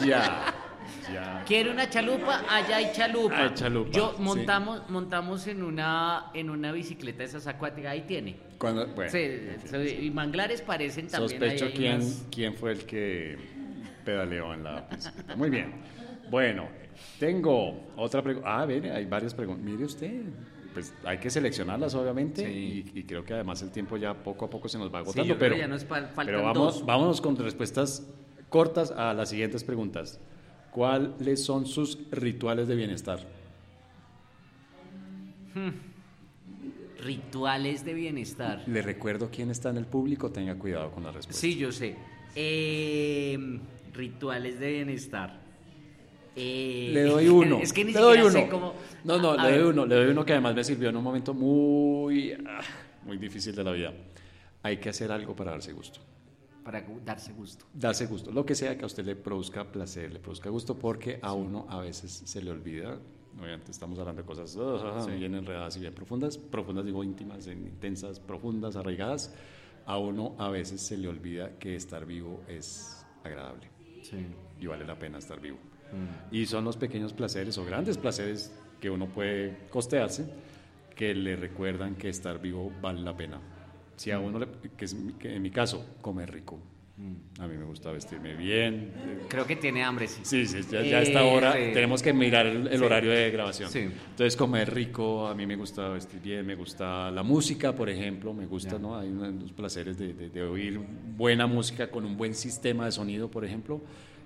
[0.04, 0.54] ya,
[1.12, 1.44] ya.
[1.46, 3.44] Quiere una chalupa, allá hay chalupa.
[3.44, 4.22] Hay chalupa, Yo sí.
[4.22, 8.36] montamos, montamos en una, en una bicicleta esas acuáticas, ahí tiene.
[8.58, 11.30] Cuando, bueno, y manglares parecen también.
[11.40, 13.36] Sospecho quién, unas- quién fue el que
[14.11, 15.36] pedaleó en la bicicleta.
[15.36, 15.72] Muy bien.
[16.30, 16.68] Bueno,
[17.18, 18.61] tengo otra pregunta.
[18.61, 19.64] Ah, mire, hay varias preguntas.
[19.64, 20.22] Mire usted,
[20.74, 22.84] pues hay que seleccionarlas obviamente Sí.
[22.94, 25.02] y, y creo que además el tiempo ya poco a poco se nos va Sí,
[25.04, 25.24] agotando.
[25.28, 25.84] yo creo pero ya nos
[26.24, 26.86] pero vamos, dos.
[26.86, 28.06] vámonos con respuestas
[28.48, 30.20] cortas a las siguientes preguntas.
[30.70, 33.18] ¿Cuáles son sus rituales de bienestar?
[37.02, 38.62] Rituales de bienestar.
[38.66, 41.40] Le recuerdo quién está en el público, tenga cuidado con la respuesta.
[41.40, 41.96] Sí, yo sé.
[42.36, 43.58] Eh,
[43.93, 45.41] rituales de bienestar.
[46.36, 47.59] Eh, Le doy uno.
[47.61, 48.49] Es que ni le doy uno.
[48.51, 48.74] cómo.
[49.05, 49.86] No, no, A le ver, doy uno.
[49.86, 52.61] Le doy uno que además me sirvió en un momento muy, ah,
[53.05, 53.93] muy difícil de la vida.
[54.62, 56.01] Hay que hacer algo para darse gusto.
[56.64, 57.64] Para darse gusto.
[57.72, 58.30] Darse gusto.
[58.30, 61.66] Lo que sea que a usted le produzca placer, le produzca gusto, porque a uno
[61.68, 62.99] a veces se le olvida.
[63.41, 66.36] Obviamente estamos hablando de cosas ah, bien enredadas y bien profundas.
[66.36, 69.34] Profundas, digo íntimas, intensas, profundas, arraigadas.
[69.86, 73.79] A uno a veces se le olvida que estar vivo es agradable
[74.11, 74.26] Sí.
[74.61, 75.58] y vale la pena estar vivo.
[75.92, 76.34] Mm.
[76.34, 80.24] Y son los pequeños placeres o grandes placeres que uno puede costearse
[80.94, 83.40] que le recuerdan que estar vivo vale la pena.
[83.96, 86.58] Si a uno, le, que, es mi- que en mi caso, comer rico.
[87.38, 88.92] A mí me gusta vestirme bien.
[88.96, 90.20] eh, Creo que tiene hambre, sí.
[90.22, 91.70] Sí, sí, ya, ya a esta Eh, hora sí.
[91.72, 92.84] tenemos que mirar el, el Sí.
[92.84, 93.70] horario de grabación.
[93.70, 93.78] Sí.
[93.80, 98.34] Entonces, comer rico, a mí me gusta vestir bien, me gusta la música, por ejemplo,
[98.34, 98.78] me gusta, Ya.
[98.78, 98.98] ¿no?
[98.98, 100.78] Hay unos placeres de, de- de oír
[101.16, 103.80] buena música con un buen sistema de sonido, por ejemplo,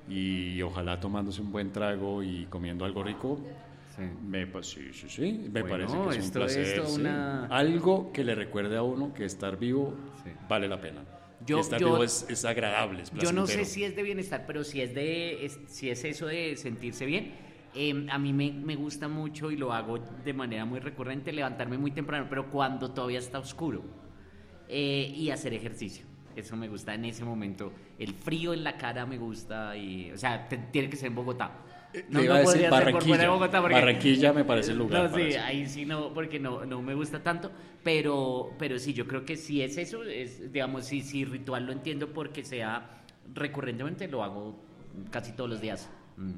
[0.09, 3.39] y ojalá tomándose un buen trago y comiendo algo rico.
[3.97, 4.03] Sí.
[4.27, 6.63] Me, pues, sí, sí, sí, me Bueno, parece que es un esto placer.
[6.65, 7.01] es toda sí.
[7.01, 9.95] una- Algo que le recuerde a uno que estar vivo
[10.49, 11.03] vale la pena.
[11.47, 14.45] Yo- estar yo- vivo es, es agradable, es Yo no sé si es de bienestar,
[14.47, 17.43] pero si es, de, es- si es eso de sentirse bien.
[17.77, 21.77] eh, a mí me, me gusta mucho y lo hago de manera muy recurrente, levantarme
[21.77, 23.83] muy temprano, pero cuando todavía está oscuro.
[24.69, 26.07] eh, y hacer ejercicio.
[26.35, 27.73] Eso me gusta en ese momento.
[27.99, 29.77] El frío en la cara me gusta.
[29.77, 31.53] Y, o sea, te- tiene que ser en Bogotá.
[32.11, 33.31] Le iba a decir podría ser por Barranquilla.
[33.31, 35.41] Bogotá porque- Barranquilla me parece el lugar No, sí, eso.
[35.45, 37.51] ahí sí no, porque no, no me gusta tanto,
[37.83, 41.73] pero, pero sí, yo creo que si es eso, es, digamos, si, si ritual lo
[41.73, 43.03] entiendo porque sea
[43.35, 44.59] recurrentemente, lo hago
[45.11, 45.89] casi todos los días.
[46.17, 46.33] Mm.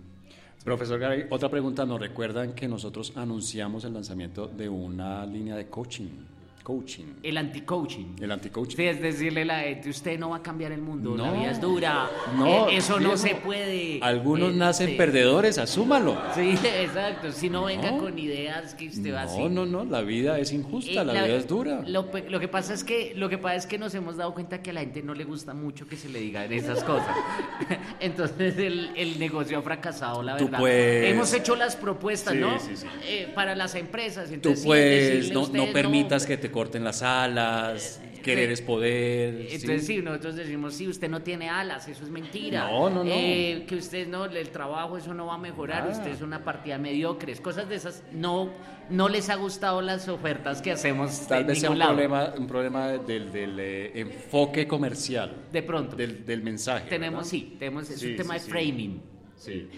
[0.65, 1.87] Profesor Garay, otra pregunta.
[1.87, 6.09] Nos recuerdan que nosotros anunciamos el lanzamiento de una línea de coaching.
[6.67, 7.05] Anti-coaching.
[7.23, 8.17] El anti-coaching.
[8.21, 8.77] El anti-coaching.
[8.77, 11.51] Sí, es decirle a la gente, usted no va a cambiar el mundo, la vida
[11.53, 14.01] es dura, No, eh, eso no se puede.
[14.03, 14.95] Algunos eh, nacen sí.
[14.97, 16.17] perdedores, asúmalo.
[16.35, 16.51] Sí,
[16.81, 17.99] exacto, si no venga No.
[17.99, 19.39] con ideas que usted va así.
[19.39, 21.83] No, no, no, la vida es injusta, Eh, la, vida es dura.
[21.87, 24.71] Lo, que pasa es que lo que pasa es que nos hemos dado cuenta que
[24.71, 27.15] a la gente no le gusta mucho que se le digan esas cosas.
[28.01, 30.59] Entonces el, el negocio ha fracasado, la Tú verdad.
[30.59, 32.59] puedes- Hemos hecho las propuestas, Sí, ¿no?
[32.59, 32.87] sí, sí.
[33.05, 34.29] Eh, para las empresas.
[34.29, 38.53] Tú Entonces, decirle a no, no permitas que te corten las alas, querer sí.
[38.55, 39.43] es poder.
[39.43, 39.97] Entonces ¿sí?
[39.97, 42.71] sí, nosotros decimos, sí, usted no tiene alas, eso es mentira.
[42.71, 43.11] No, no, no.
[43.13, 45.99] Eh, que usted no, el trabajo, eso no va a mejorar, Nada.
[45.99, 48.03] usted es una partida mediocre, cosas de esas.
[48.11, 48.49] No,
[48.89, 51.91] no les ha gustado las ofertas que hacemos Tal vez sea un lado.
[51.91, 55.95] problema, un problema del, del, eh, enfoque comercial, De pronto.
[55.95, 56.89] del, del mensaje.
[56.89, 57.31] tenemos, ¿verdad?
[57.33, 58.51] sí, tenemos, es Sí, un tema sí, de sí.
[58.51, 59.03] framing.
[59.37, 59.69] Sí.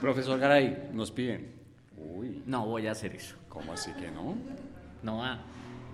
[0.00, 1.52] Profesor Garay, nos piden.
[1.96, 3.36] Uy, No voy a hacer eso.
[3.48, 4.36] ¿cómo así que no?
[5.02, 5.38] No va.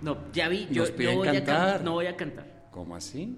[0.01, 1.83] No, ya vi, yo, Nos yo piden voy a cantar.
[1.83, 2.45] no voy a cantar.
[2.71, 3.37] ¿Cómo así?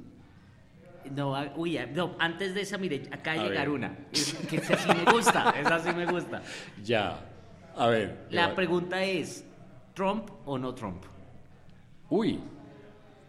[1.16, 3.70] No, va- uy, no, antes de esa, mire, acá A llegar ver.
[3.70, 3.98] una.
[4.12, 6.42] Es, que esa sí me gusta, esa sí me gusta.
[6.84, 7.20] Ya.
[7.76, 8.26] A ver.
[8.32, 9.46] La pregunta es,
[9.94, 11.04] ¿Trump o no Trump?
[12.10, 12.40] Uy,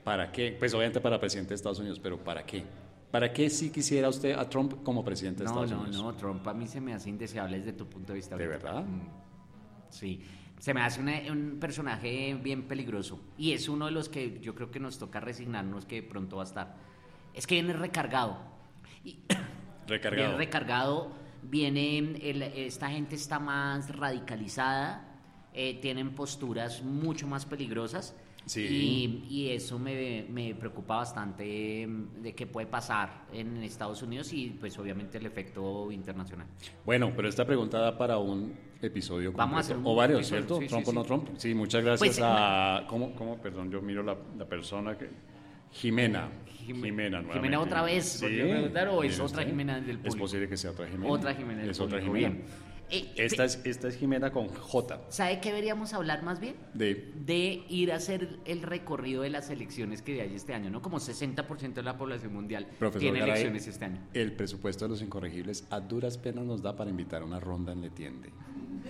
[0.05, 0.57] ¿para qué?
[0.59, 2.65] Pues obviamente para presidente de Estados Unidos, pero ¿para qué?
[3.11, 6.03] ¿Para qué si quisiera usted a Trump como presidente de No, Estados no, Unidos?
[6.03, 8.37] no, Trump a mí se me hace indeseable desde tu punto de vista.
[8.37, 8.65] ¿De ahorita.
[8.65, 8.85] verdad?
[8.85, 9.01] Mm,
[9.91, 10.23] Sí,
[10.59, 14.55] se me hace una- un personaje bien peligroso y es uno de los que yo
[14.55, 16.77] creo que nos toca resignarnos que pronto va a estar.
[17.35, 18.39] Es que viene recargado.
[19.05, 19.19] Y,
[19.87, 20.27] Recargado.
[20.29, 25.05] Viene recargado, viene, el- esta gente está más radicalizada,
[25.55, 28.15] eh, tienen posturas mucho más peligrosas.
[28.49, 29.25] Sí.
[29.29, 34.33] Y, y eso me, me preocupa bastante mm, de qué puede pasar en Estados Unidos
[34.33, 36.47] y pues obviamente el efecto internacional.
[36.85, 39.61] Bueno, pero esta pregunta da para un episodio Vamos a completo.
[39.61, 40.55] hacer un o varios, episodio, ¿cierto?
[40.61, 41.07] sí, sí, Trump o no sí.
[41.07, 41.29] Trump.
[41.37, 42.85] Sí, muchas gracias Pues, a...
[42.89, 43.37] ¿cómo, ¿Cómo?
[43.39, 45.11] Perdón, yo miro la, la persona que...
[45.71, 46.29] Jimena.
[46.67, 47.57] Jime- Jimena, Jimena nuevamente.
[47.59, 48.95] otra vez, ¿por qué me preguntaron?
[48.97, 49.45] ¿O es otra.
[49.45, 50.19] Jimena del Es público?
[50.19, 51.13] posible que sea otra Jimena.
[51.13, 52.35] Otra Jimena del Es otra público, Jimena.
[52.35, 52.68] bien.
[52.91, 55.01] Eh, Esta es, esta es Jimena con J.
[55.11, 56.57] ¿Sabe qué deberíamos hablar más bien?
[56.75, 57.13] De...
[57.25, 60.81] de ir a hacer el recorrido de las elecciones que hay este año, ¿no?
[60.83, 64.01] Como 60% de la población mundial Profesor tiene Garay, elecciones este año.
[64.15, 67.73] El presupuesto de los incorregibles a duras penas nos da para invitar a una ronda
[67.73, 68.31] en Letiende.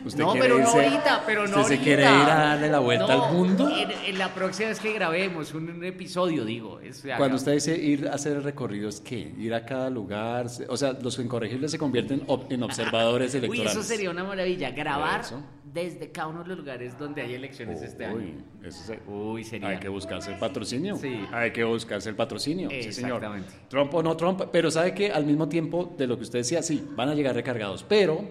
[0.05, 2.79] ¿Usted No, pero no irse- ahorita, pero no ¿Usted se quiere ir a darle la
[2.79, 3.71] vuelta No, al mundo?
[3.71, 6.81] En, en la próxima vez que grabemos un, un episodio, digo.
[6.81, 9.33] es- Cuando usted dice ir a hacer el recorrido, ¿es qué?
[9.39, 10.47] Ir a cada lugar.
[10.69, 13.73] O sea, los incorregibles se convierten en observadores Uy, electorales.
[13.73, 14.71] eso sería una maravilla.
[14.71, 15.23] Grabar
[15.65, 18.17] desde cada uno de los lugares donde hay elecciones este año.
[18.17, 18.35] Uy,
[18.65, 19.69] eso se- Uy, sería.
[19.69, 20.97] Hay que buscarse el patrocinio.
[20.97, 21.21] Sí.
[21.33, 22.71] Hay que buscarse el patrocinio.
[22.71, 23.17] Sí, señor.
[23.19, 23.53] Exactamente.
[23.69, 26.63] Trump o no Trump, pero sabe que al mismo tiempo de lo que usted decía,
[26.63, 27.85] sí, van a llegar recargados.
[27.87, 28.25] Pero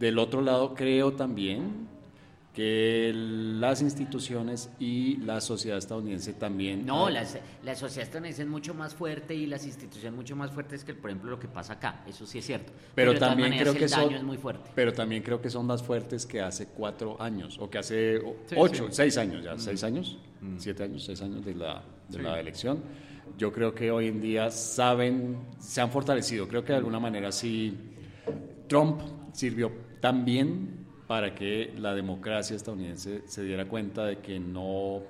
[0.00, 1.88] del otro lado creo también
[2.52, 6.84] que las instituciones y la sociedad estadounidense también.
[6.84, 7.24] No, Ah, la,
[7.62, 11.10] la sociedad estadounidense es mucho más fuerte y las instituciones mucho más fuertes que, por
[11.10, 12.02] ejemplo, lo que pasa acá.
[12.08, 12.72] Eso sí es cierto.
[12.96, 14.68] Pero, todas también maneras, creo que el son, daño es muy fuerte.
[14.74, 18.54] Pero también creo que son más fuertes que hace cuatro años o que hace Sí,
[18.56, 18.94] ocho, sí.
[18.94, 20.18] seis años ya, seis años,
[20.56, 22.22] siete años, seis años de la de Sí.
[22.22, 22.82] la elección.
[23.38, 26.48] Yo creo que hoy en día saben, se han fortalecido.
[26.48, 27.78] Creo que de alguna manera sí
[28.66, 29.00] Trump
[29.32, 29.70] sirvió
[30.00, 35.02] también para que la democracia estadounidense se diera cuenta de que no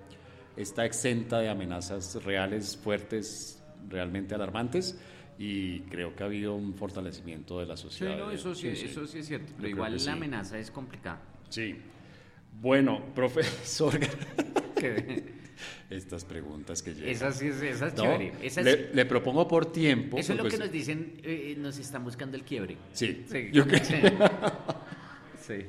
[0.56, 4.98] está exenta de amenazas reales, fuertes, realmente alarmantes.
[5.38, 8.18] Y creo que ha habido un fortalecimiento de la Sí, sociedad.
[8.18, 9.52] no, eso sí, eso sí es cierto.
[9.56, 10.08] Pero igual la sí.
[10.10, 11.20] amenaza es complicada.
[11.48, 11.76] Sí.
[12.60, 13.94] Bueno, profesor,
[15.90, 17.08] estas preguntas que llegan.
[17.10, 18.02] esa sí es, esa es ¿no?
[18.02, 18.32] chévere.
[18.62, 20.18] Le, le propongo por tiempo.
[20.18, 22.76] eso es lo que nos dicen, eh, nos están buscando el quiebre.
[22.92, 23.48] Sí, Sí.
[23.52, 23.80] Yo, creo,
[25.46, 25.66] Sí.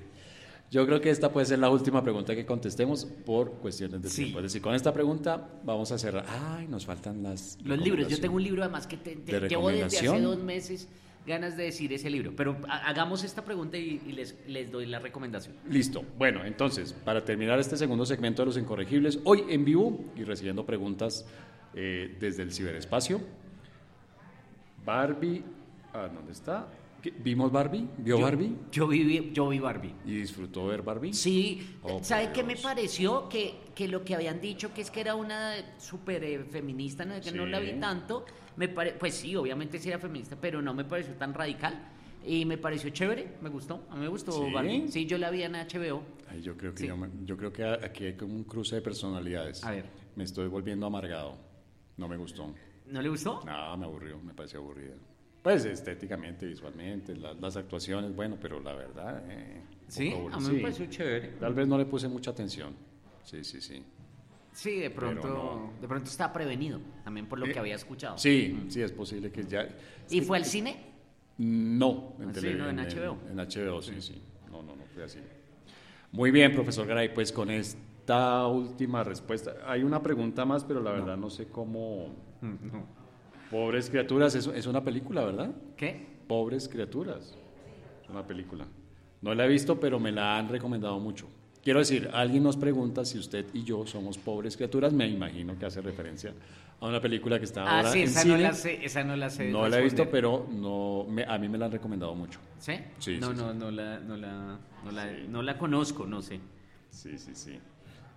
[0.69, 4.22] Yo creo que esta puede ser la última pregunta que contestemos por cuestiones de Sí.
[4.24, 4.39] tiempo.
[4.39, 6.26] Es decir, con esta pregunta vamos a cerrar.
[6.30, 7.57] Ay, nos faltan las.
[7.63, 10.38] Los libros, yo tengo un libro además que te- te- ¿De llevo desde hace dos
[10.41, 10.88] meses
[11.28, 12.34] ganas de decir ese libro.
[12.36, 15.55] Pero ha- hagamos esta pregunta y, y les, les doy la recomendación.
[15.69, 16.03] Listo.
[16.17, 20.65] Bueno, entonces, para terminar este segundo segmento de los incorregibles, hoy en vivo y recibiendo
[20.65, 21.26] preguntas
[21.76, 23.22] eh, desde el ciberespacio.
[24.86, 25.43] Barbie,
[25.93, 26.67] ah, ¿dónde está?
[27.24, 27.88] ¿Vimos Barbie?
[27.97, 28.56] ¿Vio Yo- Barbie?
[28.72, 29.93] Yo vi, yo vi Barbie.
[30.06, 31.14] ¿Y disfrutó ver Barbie?
[31.14, 33.28] Sí, Oh, ¿sabe qué me pareció?
[33.28, 37.20] Que, que lo que habían dicho, que es que era una súper eh, feminista, no,
[37.20, 38.26] que no la vi tanto,
[38.58, 38.93] me pare...
[38.93, 41.88] pues sí, obviamente sí era feminista, pero no me pareció tan radical.
[42.24, 44.54] Y me pareció chévere, me gustó, a mí me gustó ¿Sí?
[44.54, 44.88] Barbie.
[44.89, 46.04] Sí, yo la vi en HBO.
[46.30, 46.88] Ay, yo creo que Sí.
[46.88, 49.64] yo, me- yo creo que aquí hay como un cruce de personalidades.
[49.64, 49.86] A ver.
[50.16, 51.36] Me estoy volviendo amargado.
[51.97, 52.54] No me gustó.
[52.86, 53.41] ¿No le gustó?
[53.45, 54.93] No, me aburrió, me pareció aburrida.
[55.41, 59.23] Pues estéticamente, visualmente, la- las actuaciones, bueno, pero la verdad.
[59.27, 60.61] eh, Sí, a mí me Sí.
[60.61, 61.27] pareció chévere.
[61.39, 62.73] Tal vez no le puse mucha atención.
[63.23, 63.83] Sí, sí, sí.
[64.53, 65.73] Sí, de pronto, no.
[65.81, 68.17] de pronto está prevenido, también por lo Eh, que había escuchado.
[68.17, 69.67] Sí, sí, es posible que ya...
[70.09, 70.77] ¿Y fue al cine?
[71.37, 73.17] No, en Ah, sí, no, en HBO.
[73.29, 74.21] En, HBO, sí, sí.
[74.49, 75.19] No, no, no fue así.
[76.11, 79.55] Muy bien, profesor Garay, pues con esta última respuesta.
[79.65, 82.15] Hay una pregunta más, pero la verdad no, sé cómo...
[83.52, 85.52] Pobres criaturas, es, es una película, ¿verdad?
[85.76, 86.08] ¿Qué?
[86.28, 87.36] Pobres criaturas.
[88.04, 88.66] Es una película.
[89.22, 91.28] No la he visto, pero me la han recomendado mucho.
[91.64, 94.93] Quiero decir, alguien nos pregunta si usted y yo somos pobres criaturas.
[94.93, 96.34] Me imagino que hace referencia
[96.80, 98.34] a una película que está Ah, ahora sí, en esa cine.
[98.36, 99.52] no la sé, esa no la sé.
[99.52, 102.39] No la he visto, pero no, me- a mí me la han recomendado mucho.
[102.58, 102.74] ¿Sí?
[102.97, 103.58] Sí, No, sí, no, sí.
[103.60, 105.26] no la, no la, no la, Sí.
[105.30, 106.39] no la conozco, no sé.
[106.89, 107.60] Sí, sí, sí.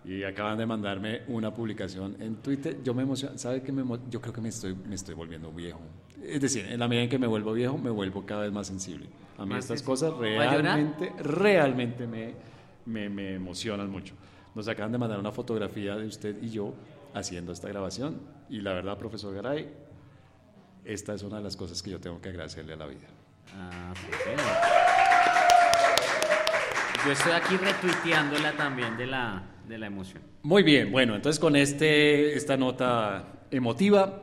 [0.04, 2.82] Y acaban de mandarme una publicación en Twitter.
[2.82, 5.80] Yo me emociono, ¿sabe qué me Yo creo que me estoy, me estoy volviendo viejo.
[6.22, 8.66] Es decir, en la medida en que me vuelvo viejo, me vuelvo cada vez más
[8.66, 9.06] sensible.
[9.38, 12.34] A mí ¿Más estas cosas realmente, realmente me,
[12.86, 14.14] me, me emocionan mucho.
[14.54, 16.74] Nos acaban de mandar una fotografía de usted y yo
[17.14, 18.20] haciendo esta grabación.
[18.48, 19.70] Y la verdad, profesor Garay,
[20.84, 23.08] esta es una de las cosas que yo tengo que agradecerle a la vida.
[23.56, 24.83] Ah, pues.
[27.04, 30.22] Yo estoy aquí retuiteándola también de la, de la emoción.
[30.42, 34.22] Muy bien, bueno, entonces con este, esta nota emotiva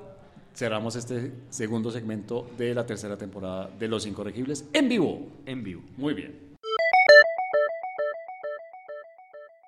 [0.56, 5.28] cerramos este segundo segmento de la tercera temporada de Los Incorregibles en vivo.
[5.46, 5.84] En vivo.
[5.96, 6.58] Muy bien.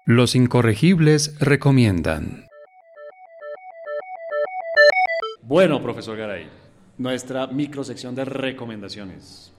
[0.06, 2.48] Los incorregibles recomiendan.
[5.44, 6.48] Bueno, profesor Garay,
[6.98, 9.53] nuestra microsección de recomendaciones.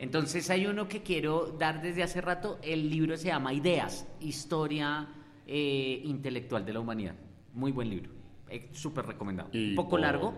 [0.00, 2.58] Entonces hay uno que quiero dar desde hace rato.
[2.62, 5.06] El libro se llama Ideas, Historia
[5.46, 7.14] eh, Intelectual de la Humanidad.
[7.52, 8.10] Muy buen libro.
[8.48, 9.50] Eh, Súper recomendado.
[9.52, 10.32] Y Un poco largo,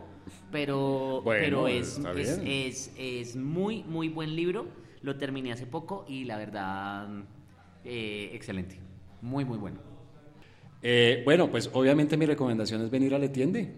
[0.51, 4.67] pero, Bueno, pero es, es, es- es muy, muy buen libro.
[5.03, 7.09] Lo terminé hace poco y la verdad,
[7.85, 8.79] eh, excelente.
[9.21, 9.79] Muy, muy bueno.
[10.83, 13.75] Eh, bueno, pues obviamente mi recomendación es venir a la tiende.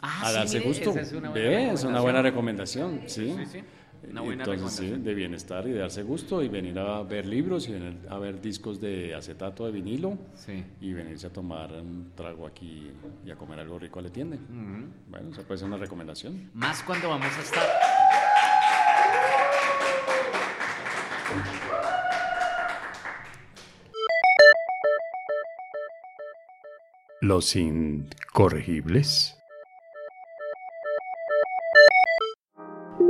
[0.00, 0.90] Ah, a darse gusto.
[0.90, 2.98] esa es una buena Ve, es una buena recomendación.
[3.00, 3.44] recomendación, sí.
[3.52, 3.64] Sí, sí.
[4.10, 7.68] Una buena Entonces, sí, de bienestar y de darse gusto y venir a ver libros
[7.68, 10.64] y venir a ver discos de acetato de vinilo Sí.
[10.80, 12.90] y venirse a tomar un trago aquí
[13.24, 14.36] y a comer algo rico a la tienda.
[15.08, 16.50] Bueno, esa puede ser una recomendación.
[16.54, 17.64] Más cuando vamos a estar.
[27.20, 29.38] Los incorregibles.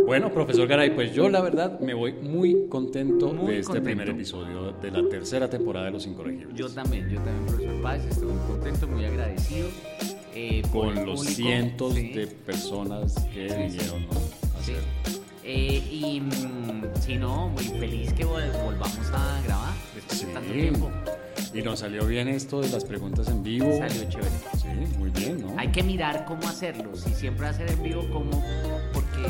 [0.07, 3.85] Bueno, profesor Garay, pues yo la verdad me voy muy contento Muy de este contento.
[3.85, 6.55] primer episodio de la tercera temporada de Los Incorregibles.
[6.57, 9.69] Yo también, yo también, profesor Páez, estoy muy contento, muy agradecido.
[10.37, 13.63] eh, con los público, cientos sí, de personas que Sí, sí.
[13.79, 14.11] vinieron ¿no?
[14.11, 14.73] a sí.
[14.73, 14.83] hacer.
[15.45, 20.53] Eh, y mm, sí, no, muy feliz que vol- volvamos a grabar después de tanto
[20.53, 20.59] Sí.
[20.61, 20.91] tiempo.
[21.55, 23.71] Y nos salió bien esto de las preguntas en vivo.
[23.79, 24.31] Salió chévere.
[24.61, 25.55] Sí, muy bien, ¿no?
[25.57, 28.43] Hay que mirar cómo hacerlo, si siempre hacer en vivo, cómo,
[28.93, 29.23] porque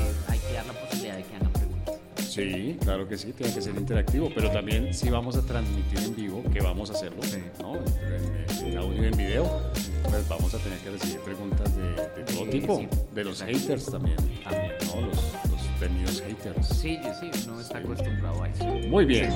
[2.35, 6.17] Sí, claro que sí, tiene que ser interactivo, pero también si vamos a transmitir en
[6.17, 7.39] vivo, que vamos a hacerlo, Sí.
[7.61, 7.75] ¿no?
[7.77, 9.61] En, en audio y en video,
[10.09, 12.89] pues vamos a tener que recibir preguntas de, de todo Sí, tipo, sí.
[13.15, 14.73] de los haters también, También.
[14.95, 15.01] ¿no?
[15.03, 15.17] Los,
[15.51, 16.69] los temidos haters.
[16.69, 18.65] Sí, sí, uno está acostumbrado a eso.
[18.65, 19.31] Muy bien.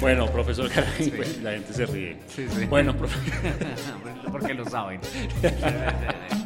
[0.00, 2.16] Bueno, profesor Caray, pues, la gente se ríe.
[2.28, 2.64] Sí, sí.
[2.66, 5.00] Bueno, profe- porque lo saben.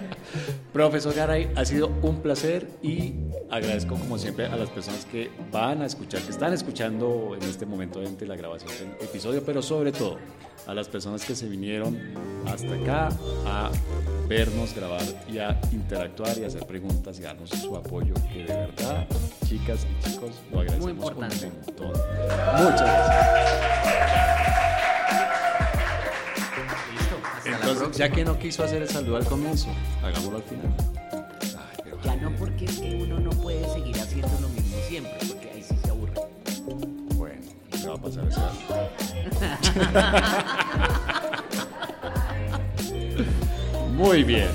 [0.72, 3.14] Profesor Garay, ha sido un placer y
[3.50, 7.66] agradezco como siempre a las personas que van a escuchar, que están escuchando en este
[7.66, 10.18] momento durante la grabación del episodio, pero sobre todo
[10.66, 11.98] a las personas que se vinieron
[12.46, 13.08] hasta acá
[13.46, 13.70] a
[14.28, 19.06] vernos grabar y a interactuar y hacer preguntas y darnos su apoyo, que de verdad,
[19.48, 21.46] chicas y chicos, lo agradecemos Muy importante.
[21.46, 22.02] un montón.
[22.62, 24.19] Muchas gracias.
[27.60, 28.06] Entonces, próxima.
[28.06, 29.68] ya que no quiso hacer el saludo al comienzo,
[30.02, 30.74] hagámoslo al final.
[31.12, 35.12] Ay, pero- Ya no porque es que uno no puede seguir haciendo lo mismo siempre,
[35.28, 36.14] porque ahí sí se aburre.
[37.14, 37.42] Bueno,
[37.78, 38.40] se va a pasar ese.
[43.92, 44.48] Muy bien.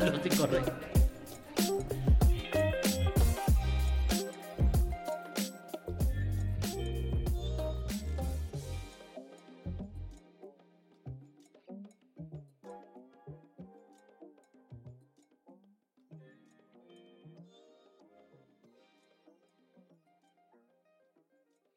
[0.00, 0.62] No te corre.